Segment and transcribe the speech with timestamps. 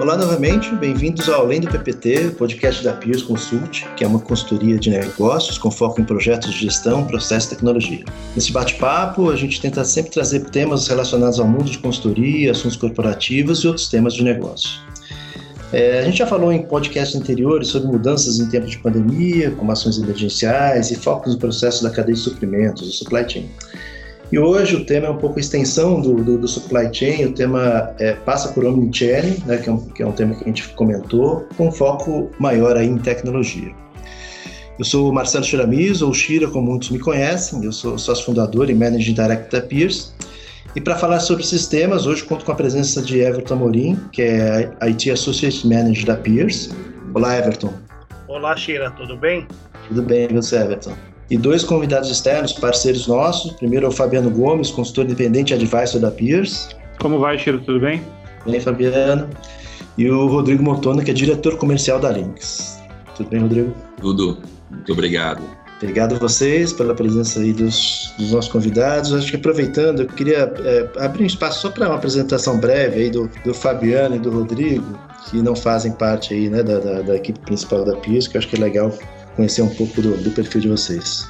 [0.00, 4.78] Olá novamente, bem-vindos ao Além do PPT, podcast da Peers Consult, que é uma consultoria
[4.78, 8.02] de negócios com foco em projetos de gestão, processo e tecnologia.
[8.34, 13.58] Nesse bate-papo, a gente tenta sempre trazer temas relacionados ao mundo de consultoria, assuntos corporativos
[13.58, 14.80] e outros temas de negócio.
[15.70, 19.70] É, a gente já falou em podcasts anteriores sobre mudanças em tempos de pandemia, como
[19.70, 23.50] ações emergenciais e focos no processo da cadeia de suprimentos, o supply chain.
[24.32, 27.32] E hoje o tema é um pouco a extensão do, do, do supply chain, o
[27.32, 30.46] tema é, passa por omnichannel, né, que, é um, que é um tema que a
[30.46, 33.74] gente comentou, com foco maior aí em tecnologia.
[34.78, 38.70] Eu sou o Marcelo Chiramis, ou Shira, como muitos me conhecem, eu sou sócio fundador
[38.70, 40.14] e Managing Director da Peers,
[40.76, 44.70] e para falar sobre sistemas, hoje conto com a presença de Everton Morim, que é
[44.82, 46.70] IT Associate Manager da Peers.
[47.12, 47.74] Olá, Everton.
[48.28, 49.48] Olá, Shira, tudo bem?
[49.88, 51.09] Tudo bem, você, Everton?
[51.30, 53.52] E dois convidados externos, parceiros nossos.
[53.52, 56.68] Primeiro é o Fabiano Gomes, consultor independente e advisor da Peers.
[56.98, 57.60] Como vai, Chiro?
[57.60, 58.02] Tudo bem?
[58.44, 59.28] Bem, Fabiano.
[59.96, 62.80] E o Rodrigo Motona, que é diretor comercial da Lynx.
[63.14, 63.74] Tudo bem, Rodrigo?
[64.00, 64.38] Tudo.
[64.70, 65.42] Muito obrigado.
[65.76, 69.14] Obrigado a vocês pela presença aí dos, dos nossos convidados.
[69.14, 73.10] Acho que aproveitando, eu queria é, abrir um espaço só para uma apresentação breve aí
[73.10, 74.98] do, do Fabiano e do Rodrigo,
[75.30, 78.40] que não fazem parte aí, né, da, da, da equipe principal da PIS, que eu
[78.40, 78.92] acho que é legal
[79.40, 81.26] conhecer um pouco do, do perfil de vocês.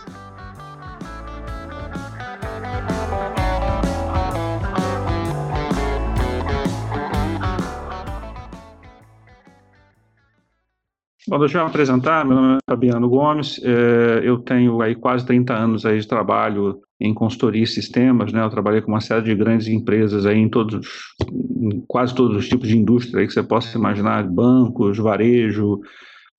[11.29, 15.55] Bom, deixa eu apresentar, meu nome é Fabiano Gomes, é, eu tenho aí quase 30
[15.55, 18.43] anos aí de trabalho em consultoria e sistemas, né?
[18.43, 22.49] Eu trabalhei com uma série de grandes empresas aí em todos, em quase todos os
[22.49, 25.81] tipos de indústria aí que você possa imaginar, bancos, varejo,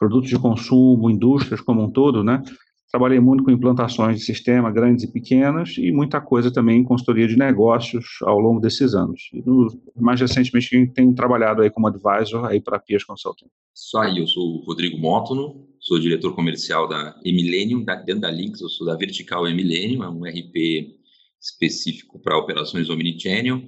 [0.01, 2.41] produtos de consumo, indústrias como um todo, né?
[2.89, 7.27] Trabalhei muito com implantações de sistema, grandes e pequenas, e muita coisa também em consultoria
[7.27, 9.29] de negócios ao longo desses anos.
[9.31, 13.45] E no, mais recentemente, tenho trabalhado aí como advisor aí para a Pias Consulting.
[13.73, 18.59] Isso aí, eu sou o Rodrigo Mótono, sou diretor comercial da Emilenium, dentro da Links,
[18.59, 20.97] eu sou da Vertical Emilenium, é um RP
[21.39, 23.61] específico para operações omnichannel.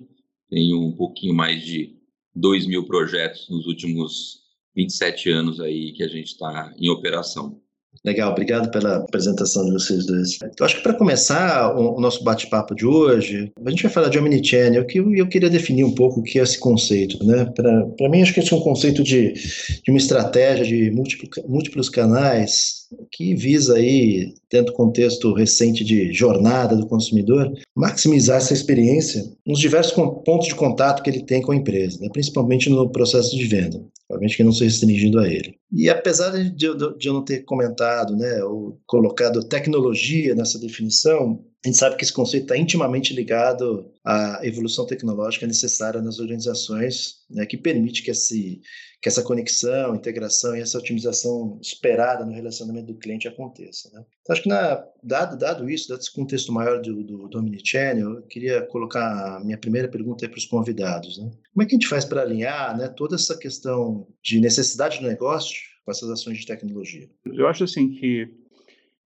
[0.49, 1.95] Tenho um pouquinho mais de
[2.35, 4.42] 2 mil projetos nos últimos
[4.75, 7.61] 27 anos aí que a gente está em operação.
[8.03, 10.37] Legal, obrigado pela apresentação de vocês dois.
[10.41, 14.19] Eu acho que para começar o, nosso bate-papo de hoje, a gente vai falar de
[14.19, 17.23] Omnichannel, que eu, queria definir um pouco o que é esse conceito.
[17.23, 17.45] Né?
[17.45, 21.87] Para mim, acho que esse é um conceito de, de uma estratégia de múltiplo, múltiplos
[21.87, 29.23] canais que visa aí, dentro do contexto recente de jornada do consumidor, maximizar essa experiência
[29.45, 32.09] nos diversos pontos de contato que ele tem com a empresa, né?
[32.11, 35.55] principalmente no processo de venda, obviamente que não se restringindo a ele.
[35.71, 41.43] E apesar de eu, de eu não ter comentado, né, ou colocado tecnologia nessa definição,
[41.65, 47.15] a gente sabe que esse conceito está intimamente ligado à evolução tecnológica necessária nas organizações,
[47.29, 48.61] né, que permite que esse
[49.03, 53.91] que essa conexão, integração e essa otimização esperada no relacionamento do cliente aconteça.
[53.91, 54.05] Né?
[54.21, 58.11] Então, acho que na, dado, dado isso, dado esse contexto maior do, do, do Omnichannel,
[58.11, 61.17] eu queria colocar a minha primeira pergunta para os convidados.
[61.17, 61.29] Né?
[61.53, 65.05] Como é que a gente faz para alinhar né, toda essa questão de necessidade do
[65.05, 65.53] negócio
[65.83, 67.09] com essas ações de tecnologia?
[67.25, 68.33] Eu acho assim que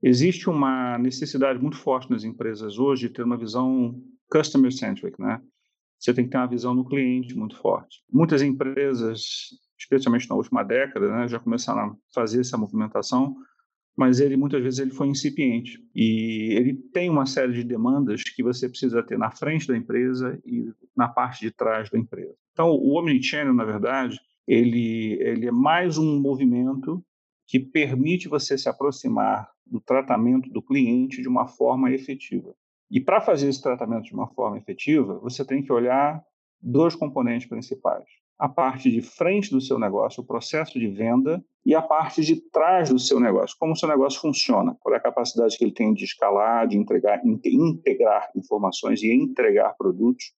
[0.03, 3.99] existe uma necessidade muito forte nas empresas hoje de ter uma visão
[4.31, 5.41] customer-centric, né?
[5.97, 8.03] Você tem que ter uma visão no cliente muito forte.
[8.13, 13.35] Muitas empresas especialmente na última década, né, já começaram a fazer essa movimentação,
[13.95, 18.43] mas ele muitas vezes ele foi incipiente e ele tem uma série de demandas que
[18.43, 22.35] você precisa ter na frente da empresa e na parte de trás da empresa.
[22.53, 27.03] Então, o omnichannel, na verdade, ele ele é mais um movimento
[27.47, 32.53] que permite você se aproximar do tratamento do cliente de uma forma efetiva.
[32.89, 36.23] E para fazer esse tratamento de uma forma efetiva, você tem que olhar
[36.61, 38.05] dois componentes principais
[38.39, 42.39] a parte de frente do seu negócio, o processo de venda, e a parte de
[42.49, 45.73] trás do seu negócio, como o seu negócio funciona, qual é a capacidade que ele
[45.73, 50.33] tem de escalar, de entregar, integrar informações e entregar produtos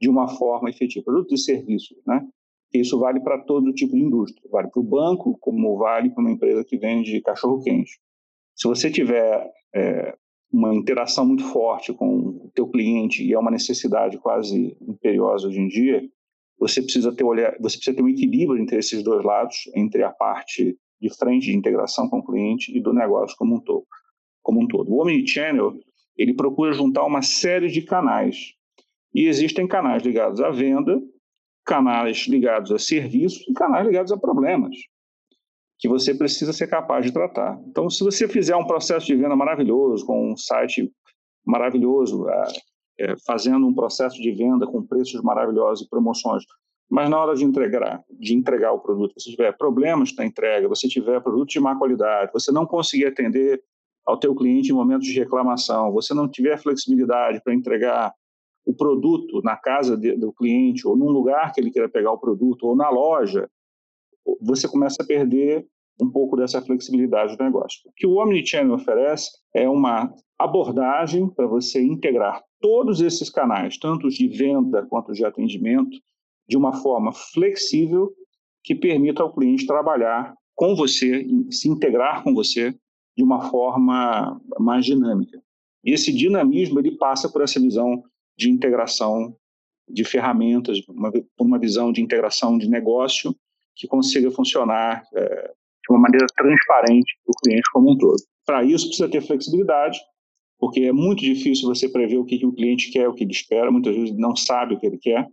[0.00, 2.26] de uma forma efetiva, produtos e serviços, né?
[2.72, 6.32] Isso vale para todo tipo de indústria, vale para o banco, como vale para uma
[6.32, 8.00] empresa que vende cachorro quente.
[8.54, 10.16] Se você tiver é,
[10.52, 15.60] uma interação muito forte com o teu cliente e é uma necessidade quase imperiosa hoje
[15.60, 16.02] em dia,
[16.58, 20.10] você precisa ter olhar, você precisa ter um equilíbrio entre esses dois lados, entre a
[20.10, 23.86] parte de frente de integração com o cliente e do negócio como um todo.
[24.42, 24.90] Como um todo.
[24.92, 25.78] O omnichannel
[26.16, 28.54] ele procura juntar uma série de canais
[29.14, 31.00] e existem canais ligados à venda,
[31.64, 34.76] canais ligados a serviços e canais ligados a problemas
[35.78, 37.60] que você precisa ser capaz de tratar.
[37.66, 40.90] Então, se você fizer um processo de venda maravilhoso, com um site
[41.44, 42.26] maravilhoso,
[42.98, 46.44] é, fazendo um processo de venda com preços maravilhosos e promoções,
[46.88, 50.88] mas na hora de entregar, de entregar o produto, você tiver problemas na entrega, você
[50.88, 53.62] tiver produto de má qualidade, você não conseguir atender
[54.04, 58.14] ao teu cliente em momentos de reclamação, você não tiver flexibilidade para entregar
[58.64, 62.18] o produto na casa de, do cliente ou num lugar que ele queira pegar o
[62.18, 63.48] produto ou na loja,
[64.40, 65.66] você começa a perder
[66.00, 67.80] um pouco dessa flexibilidade do negócio.
[67.86, 74.06] O que o Omnichannel oferece é uma abordagem para você integrar todos esses canais, tanto
[74.06, 75.98] os de venda quanto os de atendimento,
[76.48, 78.12] de uma forma flexível
[78.62, 82.74] que permita ao cliente trabalhar com você, se integrar com você
[83.16, 85.40] de uma forma mais dinâmica.
[85.84, 88.02] E esse dinamismo ele passa por essa visão
[88.36, 89.34] de integração
[89.88, 93.34] de ferramentas, uma, por uma visão de integração de negócio
[93.74, 95.52] que consiga funcionar é,
[95.88, 98.16] de uma maneira transparente para o cliente como um todo.
[98.44, 99.98] Para isso, precisa ter flexibilidade,
[100.58, 103.70] porque é muito difícil você prever o que, o cliente quer, o que ele espera,
[103.70, 105.26] muitas vezes não sabe o que ele quer,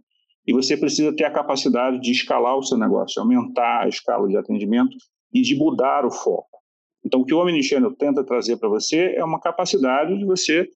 [0.46, 4.38] e você precisa ter a capacidade de escalar o seu negócio, aumentar a escala de
[4.38, 4.98] atendimento
[5.34, 6.60] e de mudar o foco.
[7.06, 10.68] Então, o que o Omnichannel tenta trazer para você é uma capacidade de você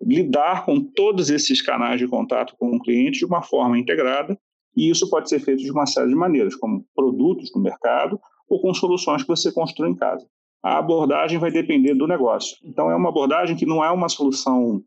[0.00, 4.36] lidar com todos esses canais de contato com o cliente de uma forma integrada,
[4.76, 8.18] e isso pode ser feito de uma série de maneiras, como produtos no mercado
[8.52, 10.26] ou com soluções que você constrói em casa.
[10.62, 12.58] A abordagem vai depender do negócio.
[12.62, 14.84] Então, é uma abordagem que não é uma solução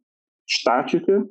[0.47, 1.27] estática,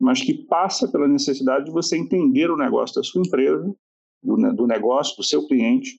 [0.00, 3.74] mas que passa pela necessidade de você entender o negócio da sua empresa,
[4.22, 5.98] do, do negócio do seu cliente,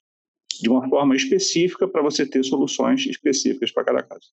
[0.61, 4.27] de uma forma específica para você ter soluções específicas para cada caso.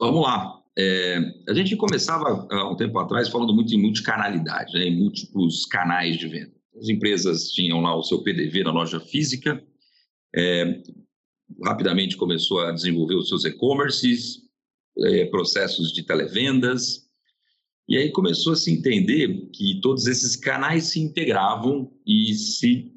[0.00, 0.60] Vamos lá.
[0.76, 1.18] É,
[1.48, 6.16] a gente começava há um tempo atrás falando muito em multicanalidade, né, em múltiplos canais
[6.16, 6.52] de venda.
[6.76, 9.62] As empresas tinham lá o seu PDV na loja física,
[10.34, 10.82] é,
[11.64, 14.42] rapidamente começou a desenvolver os seus e-commerces,
[14.98, 17.02] é, processos de televendas,
[17.88, 22.90] e aí começou a se entender que todos esses canais se integravam e se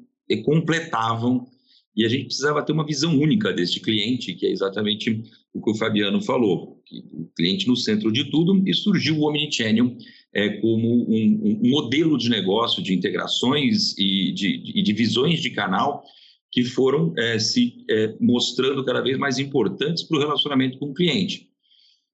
[0.44, 1.46] completavam,
[1.94, 5.22] e a gente precisava ter uma visão única deste cliente, que é exatamente
[5.52, 6.82] o que o Fabiano falou,
[7.12, 9.96] o cliente no centro de tudo, e surgiu o Omnichannel
[10.34, 15.50] é, como um, um, modelo de negócio de integrações e de, de, de visões de
[15.50, 16.04] canal
[16.56, 20.94] que foram é, se é, mostrando cada vez mais importantes para o relacionamento com o
[20.94, 21.50] cliente.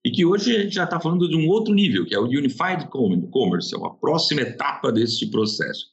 [0.04, 2.24] E que hoje a gente já está falando de um outro nível, que é o
[2.24, 2.88] Unified
[3.30, 5.86] Commerce, é uma próxima etapa desse processo,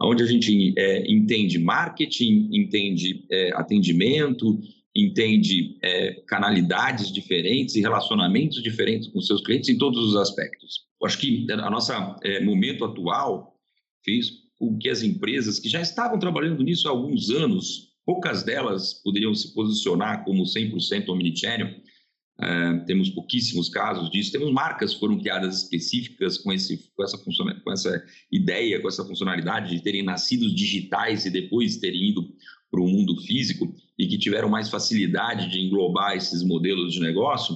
[0.00, 4.58] onde a gente é, entende marketing, entende é, atendimento,
[4.96, 10.86] entende é, canalidades diferentes e relacionamentos diferentes com seus clientes em todos os aspectos.
[10.98, 13.54] Eu acho que a nossa é, momento atual
[14.02, 18.94] fez com que as empresas que já estavam trabalhando nisso há alguns anos, poucas delas
[18.94, 21.74] poderiam se posicionar como 100% omnichannel,
[22.40, 24.32] Uh, temos pouquíssimos casos disso.
[24.32, 28.02] Temos marcas que foram criadas específicas com, esse, com, essa com essa
[28.32, 32.32] ideia, com essa funcionalidade de terem nascido digitais e depois terem ido
[32.70, 37.54] para o mundo físico e que tiveram mais facilidade de englobar esses modelos de negócio,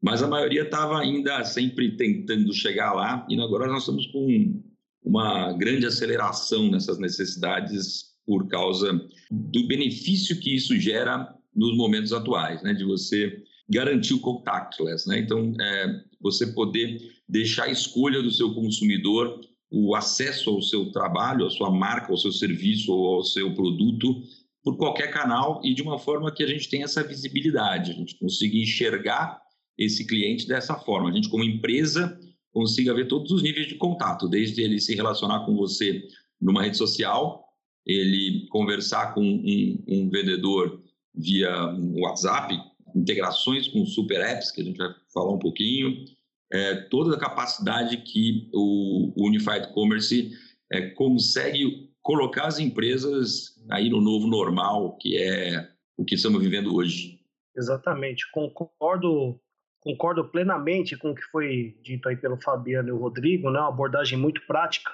[0.00, 4.62] mas a maioria estava ainda sempre tentando chegar lá e agora nós estamos com
[5.02, 8.92] uma grande aceleração nessas necessidades por causa
[9.30, 12.72] do benefício que isso gera nos momentos atuais, né?
[12.72, 15.18] De você garantir o contactless, né?
[15.18, 19.40] Então, é, você poder deixar a escolha do seu consumidor
[19.70, 24.22] o acesso ao seu trabalho, à sua marca, ao seu serviço ou ao seu produto
[24.64, 28.18] por qualquer canal e de uma forma que a gente tenha essa visibilidade, a gente
[28.18, 29.42] consiga enxergar
[29.76, 31.10] esse cliente dessa forma.
[31.10, 32.18] A gente, como empresa,
[32.50, 36.02] consiga ver todos os níveis de contato, desde ele se relacionar com você
[36.40, 37.43] numa rede social,
[37.86, 40.82] ele conversar com um, um vendedor
[41.14, 41.52] via
[42.00, 42.58] WhatsApp,
[42.94, 46.04] integrações com super apps, que a gente vai falar um pouquinho,
[46.52, 50.32] é, toda a capacidade que o, Unified Commerce
[50.72, 56.74] é, consegue colocar as empresas aí no novo normal, que é o que estamos vivendo
[56.74, 57.20] hoje.
[57.56, 59.40] Exatamente, concordo
[59.80, 63.60] concordo plenamente com o que foi dito aí pelo Fabiano e o Rodrigo, né?
[63.60, 64.90] uma abordagem muito prática.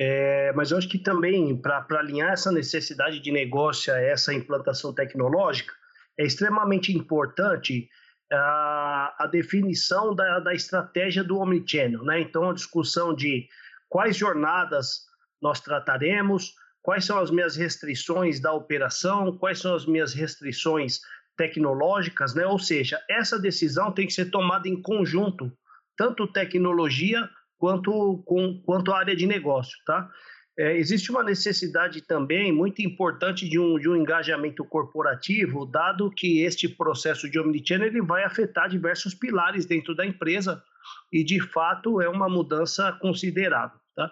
[0.00, 4.94] É, mas eu acho que também, para alinhar essa necessidade de negócio a essa implantação
[4.94, 5.74] tecnológica,
[6.16, 7.88] é extremamente importante
[8.32, 12.04] a, a definição da, da estratégia do Omnichannel.
[12.04, 12.20] Né?
[12.20, 13.48] Então, a discussão de
[13.88, 15.06] quais jornadas
[15.42, 21.00] nós trataremos, quais são as minhas restrições da operação, quais são as minhas restrições
[21.36, 22.44] tecnológicas, né?
[22.46, 25.52] Ou seja, essa decisão tem que ser tomada em conjunto,
[25.96, 27.28] tanto tecnologia
[27.58, 30.08] quanto com, quanto a área de negócio, tá?
[30.58, 36.42] É, existe uma necessidade também muito importante de um, de um engajamento corporativo, dado que
[36.42, 40.60] este processo de omnichannel ele vai afetar diversos pilares dentro da empresa
[41.12, 43.78] e, de fato, é uma mudança considerável.
[43.94, 44.10] Tá?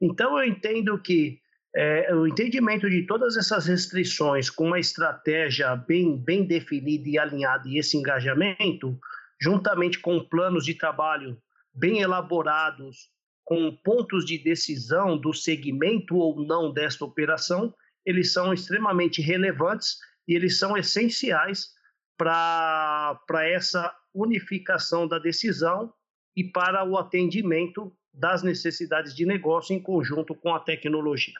[0.00, 1.38] Então, eu entendo que
[1.76, 7.68] é, o entendimento de todas essas restrições com uma estratégia bem, bem definida e alinhada
[7.68, 8.98] e esse engajamento,
[9.40, 11.36] juntamente com planos de trabalho
[11.74, 13.10] bem elaborados,
[13.44, 20.34] com pontos de decisão do segmento ou não desta operação, eles são extremamente relevantes e
[20.34, 21.68] eles são essenciais
[22.16, 25.92] para essa unificação da decisão
[26.36, 31.34] e para o atendimento das necessidades de negócio em conjunto com a tecnologia.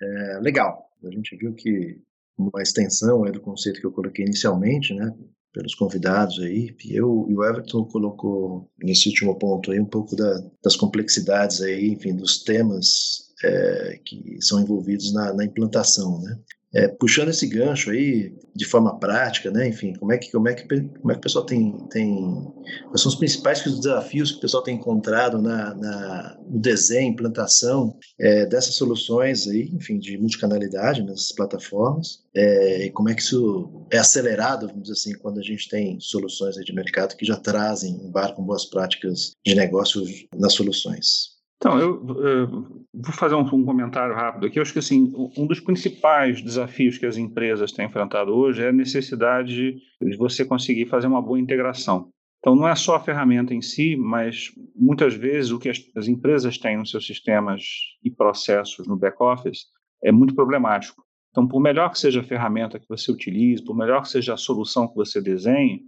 [0.00, 0.90] É, legal.
[1.02, 2.00] A gente viu que
[2.36, 5.12] uma extensão é do conceito que eu coloquei inicialmente, né,
[5.52, 10.42] pelos convidados aí, eu e o Everton colocou nesse último ponto aí um pouco da,
[10.62, 16.38] das complexidades aí, enfim, dos temas é, que são envolvidos na, na implantação, né?
[16.74, 19.68] É, puxando esse gancho aí de forma prática, né?
[19.68, 22.46] Enfim, como é que como é que como é que o pessoal tem tem
[22.84, 27.96] quais são os principais desafios que o pessoal tem encontrado na, na no desenho, implantação
[28.18, 33.86] é, dessas soluções aí, enfim, de multicanalidade nessas plataformas é, e como é que isso
[33.90, 37.94] é acelerado, vamos dizer assim, quando a gente tem soluções de mercado que já trazem,
[38.04, 40.04] embarcam boas práticas de negócio
[40.36, 41.37] nas soluções.
[41.58, 42.48] Então, eu, eu
[42.94, 44.58] vou fazer um, um, comentário rápido aqui.
[44.58, 48.68] Eu acho que assim, um dos principais desafios que as empresas têm enfrentado hoje é
[48.68, 52.10] a necessidade de você conseguir fazer uma boa integração.
[52.38, 56.06] Então, não é só a ferramenta em si, mas muitas vezes o que as, as
[56.06, 57.64] empresas têm nos seus sistemas
[58.04, 59.66] e processos no back-office
[60.02, 61.02] é muito problemático.
[61.30, 64.36] Então, por melhor que seja a ferramenta que você utilize, por melhor que seja a
[64.36, 65.82] solução que você desenhe,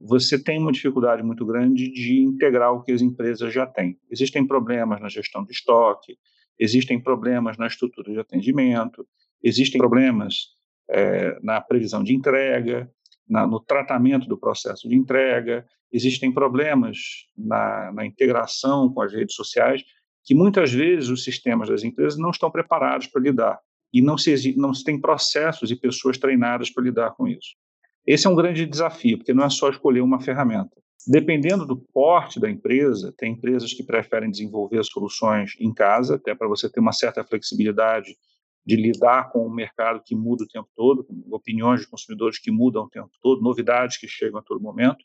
[0.00, 3.98] você tem uma dificuldade muito grande de integrar o que as empresas já têm.
[4.10, 6.16] Existem problemas na gestão de estoque,
[6.58, 9.06] existem problemas na estrutura de atendimento,
[9.42, 10.48] existem problemas
[10.88, 12.90] é, na previsão de entrega,
[13.28, 16.98] na, no tratamento do processo de entrega, existem problemas
[17.36, 19.82] na, na integração com as redes sociais,
[20.24, 23.58] que muitas vezes os sistemas das empresas não estão preparados para lidar.
[23.92, 27.56] E não se, não se tem processos e pessoas treinadas para lidar com isso.
[28.06, 30.80] Esse é um grande desafio, porque não é só escolher uma ferramenta.
[31.06, 36.48] Dependendo do porte da empresa, tem empresas que preferem desenvolver soluções em casa, até para
[36.48, 38.16] você ter uma certa flexibilidade
[38.66, 42.84] de lidar com um mercado que muda o tempo todo, opiniões de consumidores que mudam
[42.84, 45.02] o tempo todo, novidades que chegam a todo momento.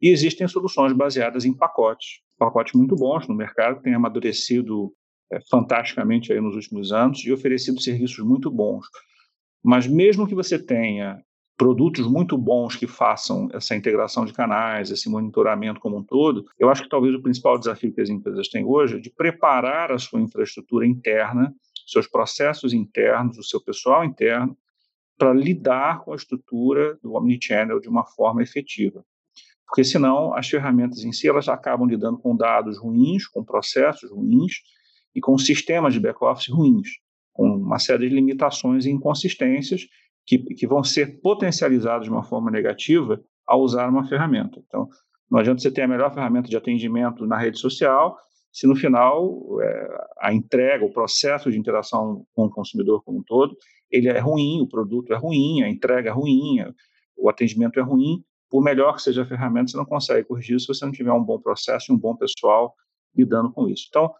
[0.00, 4.92] E existem soluções baseadas em pacotes, pacotes muito bons no mercado, que têm amadurecido
[5.32, 8.86] é, fantasticamente aí nos últimos anos e oferecido serviços muito bons.
[9.62, 11.22] Mas mesmo que você tenha
[11.58, 16.70] produtos muito bons que façam essa integração de canais, esse monitoramento como um todo, eu
[16.70, 19.98] acho que talvez o principal desafio que as empresas têm hoje é de preparar a
[19.98, 21.52] sua infraestrutura interna,
[21.84, 24.56] seus processos internos, o seu pessoal interno,
[25.18, 29.04] para lidar com a estrutura do omnichannel de uma forma efetiva.
[29.66, 34.52] Porque senão as ferramentas em si elas acabam lidando com dados ruins, com processos ruins
[35.12, 36.88] e com sistemas de back-office ruins,
[37.32, 39.88] com uma série de limitações e inconsistências
[40.28, 44.62] que, que vão ser potencializados de uma forma negativa ao usar uma ferramenta.
[44.66, 44.86] Então,
[45.30, 48.14] não adianta você ter a melhor ferramenta de atendimento na rede social,
[48.52, 49.88] se no final é,
[50.20, 53.56] a entrega, o processo de interação com o consumidor como um todo,
[53.90, 56.58] ele é ruim, o produto é ruim, a entrega é ruim,
[57.16, 60.66] o atendimento é ruim, por melhor que seja a ferramenta, você não consegue corrigir se
[60.66, 62.74] você não tiver um bom processo e um bom pessoal
[63.16, 63.86] lidando com isso.
[63.88, 64.12] Então,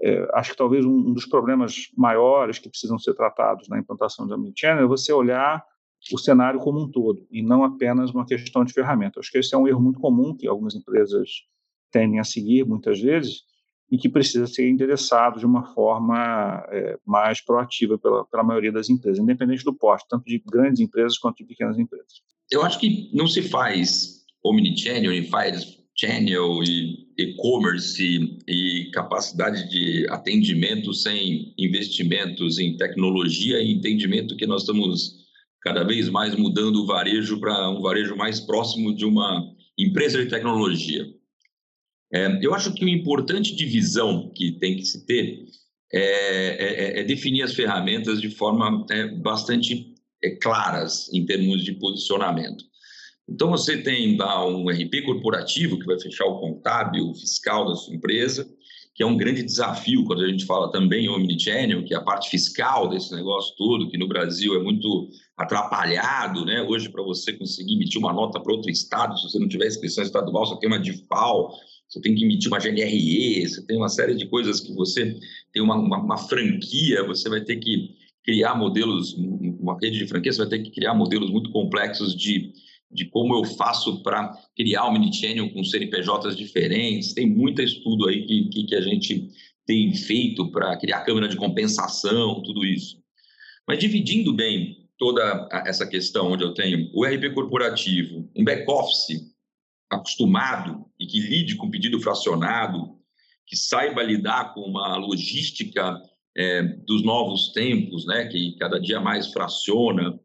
[0.00, 4.34] é, acho que talvez um, dos problemas maiores que precisam ser tratados na implantação do
[4.34, 5.64] Omnichannel é você olhar
[6.12, 9.18] o cenário como um todo e não apenas uma questão de ferramenta.
[9.18, 11.28] Acho que esse é um erro muito comum que algumas empresas
[11.90, 13.42] tendem a seguir muitas vezes
[13.90, 18.88] e que precisa ser endereçado de uma forma é, mais proativa pela, pela maioria das
[18.88, 22.22] empresas, independente do porte, tanto de grandes empresas quanto de pequenas empresas.
[22.50, 25.12] Eu acho que não se faz omnichannel,
[25.96, 34.62] channel e e-commerce e capacidade de atendimento sem investimentos em tecnologia e entendimento que nós
[34.62, 35.26] estamos
[35.60, 40.30] cada vez mais mudando o varejo para um varejo mais próximo de uma empresa de
[40.30, 41.12] tecnologia.
[42.12, 45.44] É, eu acho que uma importante divisão que tem que se ter
[45.92, 51.72] é, é, é definir as ferramentas de forma é, bastante é, claras em termos de
[51.74, 52.64] posicionamento.
[53.28, 57.74] Então, você tem lá um RP corporativo que vai fechar o contábil, o fiscal da
[57.74, 58.48] sua empresa,
[58.94, 62.30] que é um grande desafio quando a gente fala também omnichannel, que é a parte
[62.30, 66.62] fiscal desse negócio todo, que no Brasil é muito atrapalhado, né?
[66.62, 70.02] Hoje, para você conseguir emitir uma nota para outro estado, se você não tiver inscrição
[70.02, 71.54] estadual, você tem uma DIFAL,
[71.88, 75.16] você tem que emitir uma GNRE, você tem uma série de coisas que você
[75.52, 77.94] tem uma, uma, uma franquia, você vai ter que
[78.24, 82.52] criar modelos, uma rede de franquia, você vai ter que criar modelos muito complexos de
[82.90, 87.12] de como eu faço para criar o Minichannel com CNPJs diferentes.
[87.12, 89.28] Tem muito estudo aí que, que, que, a gente
[89.66, 92.98] tem feito para criar câmera de compensação, tudo isso.
[93.66, 99.32] Mas dividindo bem toda essa questão onde eu tenho o RP corporativo, um back-office
[99.90, 102.98] acostumado e que lide com pedido fracionado,
[103.46, 106.00] que saiba lidar com uma logística
[106.36, 110.18] é, dos novos tempos, né, que cada dia mais fraciona,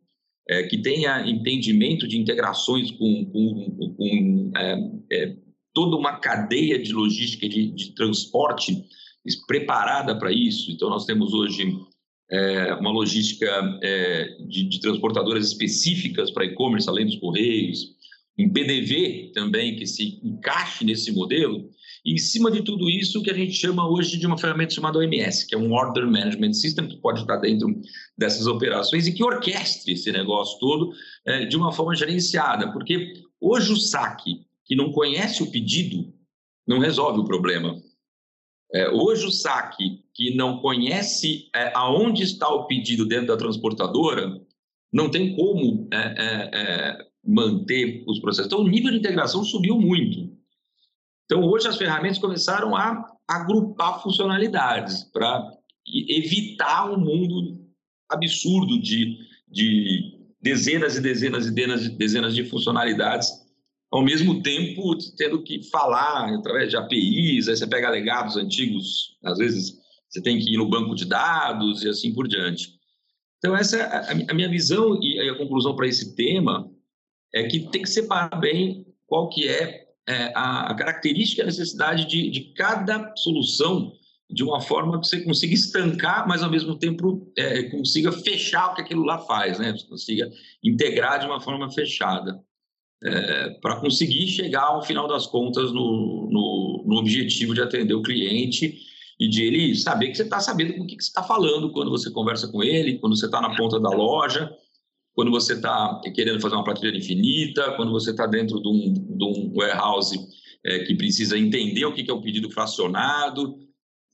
[0.50, 4.78] é, que tenha entendimento de integrações com, com, com é,
[5.12, 5.36] é
[5.74, 8.84] toda uma cadeia de logística de, de transporte
[9.48, 10.72] preparada para isso.
[10.72, 11.64] Então, nós temos hoje
[12.30, 17.94] é, uma logística é, de, de, transportadoras específicas para e-commerce, além dos correios,
[18.38, 21.70] um PDV também que se encaixe nesse modelo.
[22.06, 25.00] Em cima de tudo isso, o que a gente chama hoje de uma ferramenta chamada
[25.00, 27.68] OMS, que é um Order Management System, que pode estar dentro
[28.18, 30.92] dessas operações e que orquestre esse negócio todo
[31.26, 32.74] é, de uma forma gerenciada.
[32.74, 36.14] Porque hoje o saque que não conhece o pedido
[36.68, 37.82] não resolve o problema.
[38.74, 44.42] É, hoje o saque que não conhece é, aonde está o pedido dentro da transportadora
[44.92, 45.90] não tem como
[47.26, 48.46] manter os processos.
[48.46, 50.43] Então o nível de integração subiu muito.
[51.26, 55.52] Então hoje as ferramentas começaram a agrupar funcionalidades para
[56.10, 57.62] evitar um mundo
[58.10, 63.44] absurdo de, de dezenas e dezenas e dezenas, dezenas de funcionalidades
[63.94, 69.38] ao mesmo tempo tendo que falar através de APIs, aí você pega legados antigos, às
[69.38, 69.78] vezes
[70.10, 72.74] você tem que ir no banco de dados e assim por diante.
[73.38, 76.68] Então, essa é a minha visão e a conclusão para esse tema
[77.36, 82.06] é que tem que separar bem qual que é, é a característica e a necessidade
[82.08, 83.94] de, de cada solução
[84.30, 88.76] de uma forma que você consiga estancar, mas ao mesmo tempo é, consiga fechar o
[88.76, 89.72] que aquilo lá faz, né?
[89.72, 90.32] Você consiga
[90.64, 92.42] integrar de uma forma fechada
[93.04, 98.02] é, para conseguir chegar ao final das contas no, no, no, objetivo de atender o
[98.02, 98.78] cliente
[99.20, 101.72] e de ele saber que você está sabendo com o que, que você está falando
[101.72, 104.52] quando você conversa com ele, quando você está na ponta da loja,
[105.14, 109.24] quando você está querendo fazer uma prateleira infinita, quando você está dentro de um, de
[109.24, 110.18] um warehouse
[110.66, 113.60] é, que precisa entender o que, é o pedido fracionado.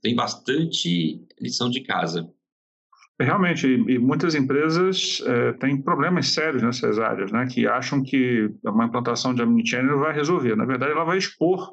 [0.01, 2.29] Tem bastante lição de casa.
[3.21, 8.85] Realmente, e muitas empresas é, têm problemas sérios nessas áreas, né, que acham que uma
[8.85, 10.55] implantação de omnichannel vai resolver.
[10.55, 11.69] Na verdade, ela vai expor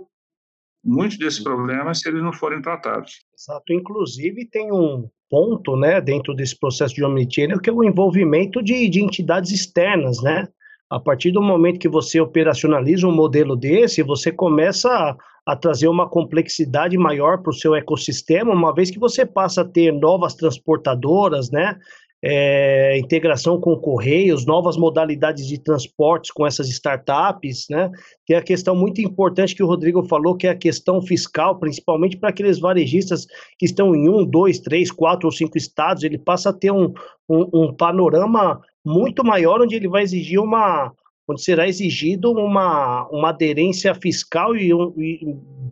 [0.86, 3.24] muitos desses problemas se eles não forem tratados.
[3.36, 3.72] Exato.
[3.72, 8.88] Inclusive, tem um ponto né, dentro desse processo de omnichannel que é o envolvimento de,
[8.88, 10.46] de entidades externas, né?
[10.88, 15.88] A partir do momento que você operacionaliza um modelo desse, você começa a, a trazer
[15.88, 20.34] uma complexidade maior para o seu ecossistema, uma vez que você passa a ter novas
[20.34, 21.76] transportadoras, né?
[22.24, 27.90] É, integração com correios, novas modalidades de transportes com essas startups, né?
[28.26, 32.16] Tem a questão muito importante que o Rodrigo falou, que é a questão fiscal, principalmente
[32.16, 33.26] para aqueles varejistas
[33.58, 36.92] que estão em um, dois, três, quatro ou cinco estados, ele passa a ter um,
[37.28, 40.92] um, um panorama muito maior, onde ele vai exigir uma,
[41.28, 45.20] onde será exigido uma, uma aderência fiscal e, um, e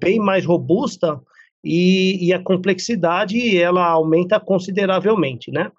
[0.00, 1.20] bem mais robusta
[1.62, 5.70] e, e, a complexidade ela aumenta consideravelmente, né?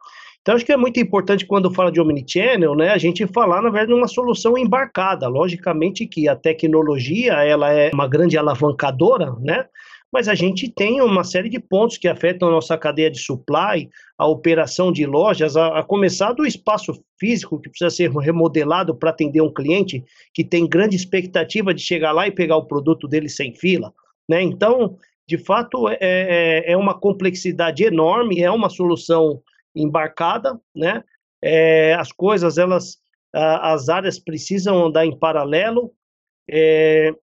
[0.46, 3.70] Então acho que é muito importante quando fala de omnichannel, né, a gente falar na
[3.72, 5.28] verdade de uma solução embarcada.
[5.28, 9.66] Logicamente que a tecnologia ela é uma grande alavancadora, né?
[10.14, 13.90] mas a gente tem uma série de pontos que afetam a nossa cadeia de supply,
[14.16, 19.10] a operação de lojas, a, a começar do espaço físico que precisa ser remodelado para
[19.10, 23.30] atender um cliente que tem grande expectativa de chegar lá e pegar o produto dele
[23.30, 23.92] sem fila.
[24.30, 24.44] Né?
[24.44, 24.96] Então,
[25.28, 29.42] de fato, é, é, é uma complexidade enorme, é uma solução
[29.76, 31.04] embarcada, né?
[31.44, 32.98] É, as coisas, elas,
[33.34, 35.92] as áreas precisam andar em paralelo,
[36.50, 37.14] é,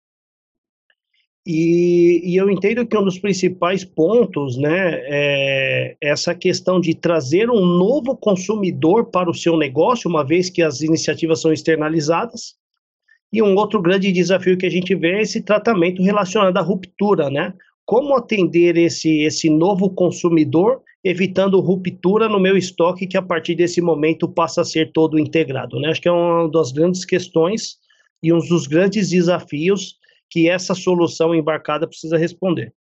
[1.44, 7.50] e, e, eu entendo que um dos principais pontos, né, é essa questão de trazer
[7.50, 12.54] um novo consumidor para o seu negócio, uma vez que as iniciativas são externalizadas.
[13.32, 17.28] E um outro grande desafio que a gente vê é esse tratamento relacionado à ruptura,
[17.28, 17.52] né?
[17.84, 23.80] Como atender esse, esse novo consumidor, evitando ruptura no meu estoque, que a partir desse
[23.80, 25.88] momento passa a ser todo integrado, né?
[25.88, 27.78] Acho que é uma das grandes questões
[28.22, 29.98] e um dos grandes desafios
[30.30, 32.72] que essa solução embarcada precisa responder.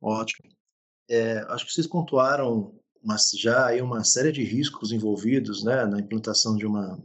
[0.00, 0.48] Ótimo.
[1.08, 5.98] É, acho que vocês pontuaram mas já aí uma série de riscos envolvidos né, na
[5.98, 7.02] implantação de uma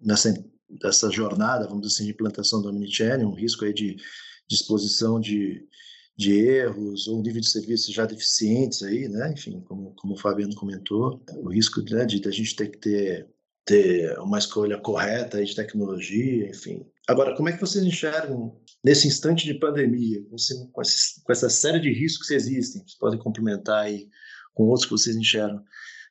[0.00, 0.32] nessa
[0.68, 3.96] dessa jornada, vamos dizer assim, de implantação do Omnichannel, um risco aí de,
[4.50, 5.66] exposição de,
[6.18, 9.32] de erros ou nível de serviços já deficientes aí, né?
[9.32, 12.78] Enfim, como, como o Fabiano comentou, o risco né, de, de a gente ter que
[12.78, 13.28] ter,
[13.64, 18.54] ter uma escolha correta de tecnologia, enfim, Agora, como é que vocês enxergam
[18.84, 20.36] nesse instante de pandemia, com,
[20.74, 22.82] com essa série de riscos que existem?
[22.82, 24.10] Vocês podem complementar aí
[24.52, 25.64] com outros que vocês enxergam.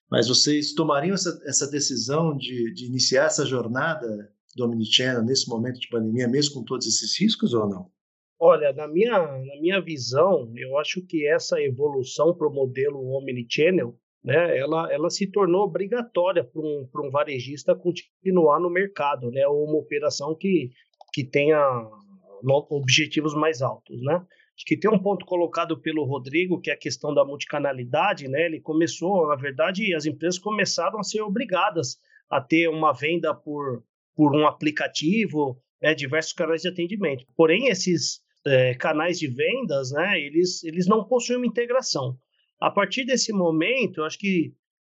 [0.10, 5.80] Mas vocês tomariam essa, essa decisão de, de iniciar essa jornada do Omnichannel nesse momento
[5.80, 7.92] de pandemia, mesmo com todos esses riscos ou não?
[8.40, 13.96] Olha, na minha, na minha visão, eu acho que essa evolução para o modelo Omnichannel,
[14.24, 19.66] né, ela, ela se tornou obrigatória para um, um varejista continuar no mercado, né, ou
[19.66, 20.70] uma operação que,
[21.12, 21.60] que tenha
[22.70, 24.24] objetivos mais altos, né?
[24.56, 28.46] Acho que tem um ponto colocado pelo Rodrigo, que é a questão da multicanalidade, né?
[28.46, 33.84] Ele começou, na verdade, as empresas começaram a ser obrigadas a ter uma venda por,
[34.16, 35.94] por um aplicativo, né?
[35.94, 37.24] diversos canais de atendimento.
[37.36, 40.20] Porém, esses é, canais de vendas, né?
[40.20, 42.18] Eles, eles não possuem uma integração.
[42.60, 44.54] A partir desse momento, eu acho que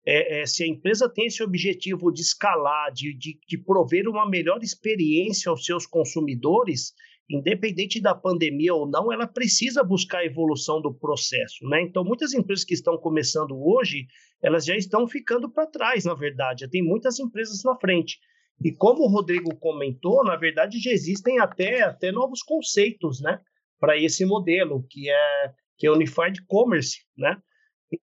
[0.07, 4.29] é, é, se a empresa tem esse objetivo de escalar, de, de, de prover uma
[4.29, 6.95] melhor experiência aos seus consumidores,
[7.29, 11.83] independente da pandemia ou não, ela precisa buscar a evolução do processo, né?
[11.83, 14.07] Então, muitas empresas que estão começando hoje,
[14.43, 16.63] elas já estão ficando para trás, na verdade.
[16.63, 18.19] Já tem muitas empresas na frente.
[18.65, 23.41] E como o Rodrigo comentou, na verdade já existem até, até novos conceitos, né,
[23.79, 27.41] para esse modelo, que é que é Unified Commerce, né?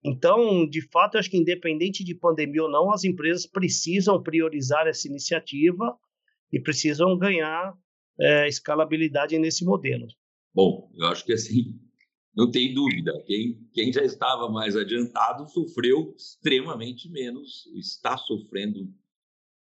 [0.02, 5.08] Então, de fato, acho que independente de pandemia ou não, as empresas precisam priorizar essa
[5.08, 5.98] iniciativa
[6.52, 7.74] e precisam ganhar
[8.18, 10.06] é, escalabilidade nesse modelo.
[10.54, 11.78] Bom, eu acho que assim,
[12.34, 18.88] não tem dúvida, quem, quem já estava mais adiantado sofreu extremamente menos, está sofrendo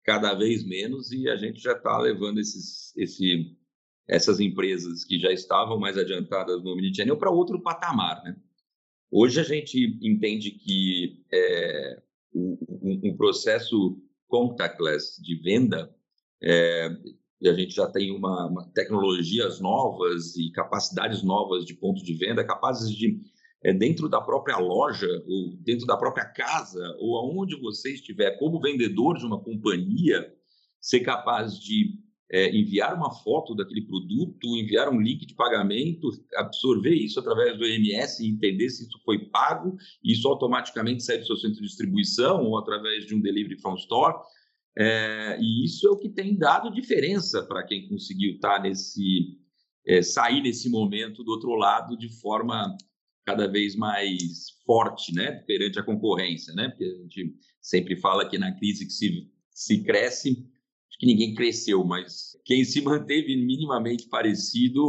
[0.04, 3.56] cada vez menos e a gente já está levando esses, esse,
[4.08, 8.22] essas empresas que já estavam mais adiantadas no Omnichannel para outro patamar.
[8.24, 8.36] Né?
[9.10, 12.02] Hoje a gente entende que é,
[12.34, 12.58] um,
[13.04, 15.94] um, processo contactless de venda
[16.42, 16.88] é,
[17.40, 22.14] e a gente já tem uma, uma, tecnologias novas e capacidades novas de ponto de
[22.14, 23.20] venda capazes de
[23.64, 28.60] é, dentro da própria loja ou dentro da própria casa ou aonde você estiver como
[28.60, 30.32] vendedor de uma companhia
[30.80, 31.98] ser capaz de
[32.32, 37.66] é, enviar uma foto daquele produto, enviar um link de pagamento, absorver isso através do
[37.66, 41.66] EMS e entender se isso foi pago, e isso automaticamente sai do seu centro de
[41.66, 44.16] distribuição ou através de um delivery from store.
[44.76, 49.38] É, e isso é o que tem dado diferença para quem conseguiu estar tá nesse
[49.86, 52.74] é, sair nesse momento do outro lado de forma
[53.24, 58.38] cada vez mais forte, né, perante a concorrência, né, porque a gente sempre fala que
[58.38, 64.08] na crise que se, se cresce, acho que ninguém cresceu, mas quem se manteve minimamente
[64.08, 64.82] parecido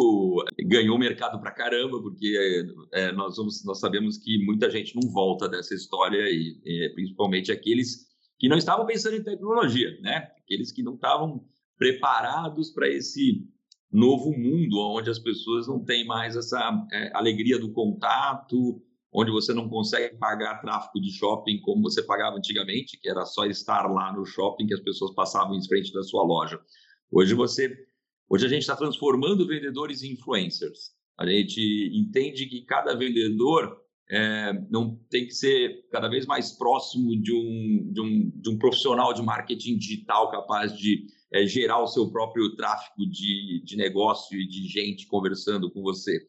[0.65, 5.47] ganhou mercado para caramba, porque é, nós, vamos, nós sabemos que muita gente não volta
[5.47, 8.07] dessa história e, e principalmente aqueles
[8.39, 11.45] que não estavam pensando em tecnologia, né, aqueles que não estavam
[11.77, 13.47] preparados para esse
[13.93, 18.81] novo mundo, onde as pessoas não têm mais essa é, alegria do contato,
[19.13, 23.45] onde você não consegue pagar tráfego de shopping como você pagava antigamente, que era só
[23.45, 26.59] estar lá no shopping que as pessoas passavam em frente da sua loja.
[27.11, 27.71] Hoje você,
[28.27, 30.91] hoje a gente está transformando vendedores em influencers.
[31.19, 33.77] A gente entende que cada vendedor
[34.09, 38.57] é, não tem que ser cada vez mais próximo de um, de um, de um
[38.57, 44.39] profissional de marketing digital capaz de é, gerar o seu próprio tráfego de, de negócio
[44.39, 46.21] e de gente conversando com você.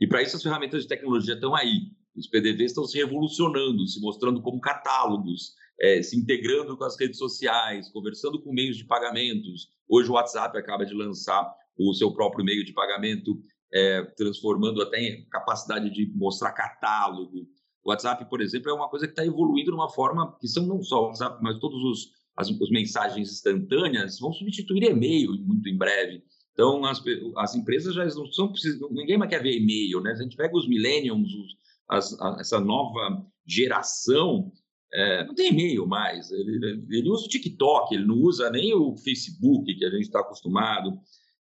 [0.00, 1.92] E para isso as ferramentas de tecnologia estão aí.
[2.16, 7.18] Os PDVs estão se revolucionando, se mostrando como catálogos, é, se integrando com as redes
[7.18, 9.68] sociais, conversando com meios de pagamentos.
[9.88, 13.40] Hoje o WhatsApp acaba de lançar o seu próprio meio de pagamento,
[13.72, 17.46] é, transformando até em capacidade de mostrar catálogo.
[17.84, 20.66] O WhatsApp, por exemplo, é uma coisa que está evoluindo de uma forma que são
[20.66, 25.68] não só o WhatsApp, mas todos os as, as mensagens instantâneas vão substituir e-mail muito
[25.68, 26.22] em breve.
[26.52, 27.02] Então, as,
[27.36, 30.12] as empresas já não são precisas, ninguém mais quer ver e-mail, né?
[30.12, 31.56] A gente pega os millennials, os,
[31.88, 34.52] as, a, essa nova geração,
[34.94, 36.30] é, não tem e-mail mais.
[36.30, 40.20] Ele, ele, usa o TikTok, ele não usa nem o Facebook, que a gente está
[40.20, 40.92] acostumado.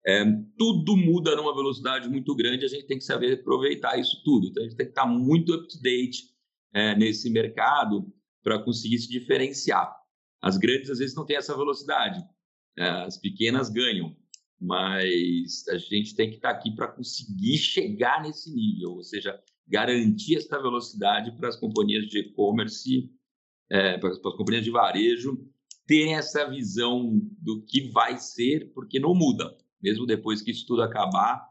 [0.05, 0.25] É,
[0.57, 4.47] tudo muda numa velocidade muito grande, a gente tem que saber aproveitar isso tudo.
[4.47, 6.23] Então, a gente tem que estar muito up-to-date
[6.73, 8.11] é, nesse mercado
[8.43, 10.00] para conseguir se diferenciar.
[10.41, 12.23] As grandes, às vezes, não têm essa velocidade.
[12.77, 14.15] É, as pequenas ganham.
[14.59, 20.37] Mas a gente tem que estar aqui para conseguir chegar nesse nível, ou seja, garantir
[20.37, 23.09] essa velocidade para as companhias de e-commerce,
[23.69, 25.47] é, para, as companhias de varejo,
[25.87, 29.57] terem essa visão do que vai ser, porque não muda.
[29.81, 31.43] Mesmo depois que isso tudo acabar,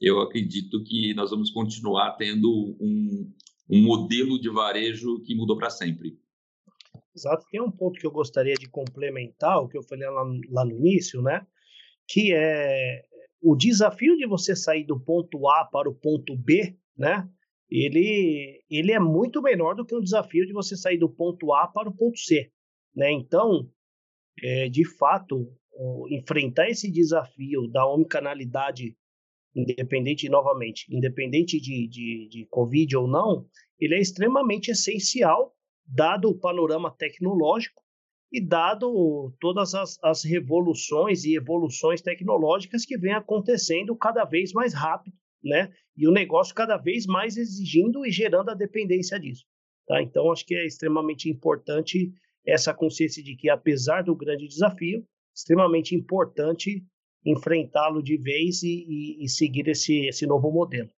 [0.00, 3.32] eu acredito que nós vamos continuar tendo um,
[3.70, 6.18] um modelo de varejo que mudou para sempre.
[7.16, 7.46] Exato.
[7.50, 10.72] Tem um ponto que eu gostaria de complementar, o que eu falei lá, lá no
[10.72, 11.46] início, né?
[12.06, 13.04] Que é,
[13.40, 17.26] o desafio de você sair do ponto A para o ponto B, né?
[17.70, 21.66] Ele, ele é muito menor do que o desafio de você sair do ponto A
[21.66, 22.52] para o ponto C,
[22.94, 23.10] né?
[23.10, 23.68] Então,
[24.42, 25.50] é, de fato,
[26.10, 28.94] enfrentar esse desafio da omnicanalidade,
[29.54, 33.46] independente, novamente, independente de, de, de Covid ou não,
[33.80, 35.55] ele é extremamente essencial,
[35.86, 37.82] dado o panorama tecnológico
[38.32, 44.74] e dado todas as, as revoluções e evoluções tecnológicas que vêm acontecendo cada vez mais
[44.74, 45.72] rápido, né?
[45.96, 49.44] E o negócio cada vez mais exigindo e gerando a dependência disso.
[49.86, 50.02] Tá?
[50.02, 52.12] Então, acho que é extremamente importante
[52.44, 56.84] essa consciência de que, apesar do grande desafio, extremamente importante
[57.24, 60.90] enfrentá-lo de vez e, e, e, seguir esse, esse novo modelo.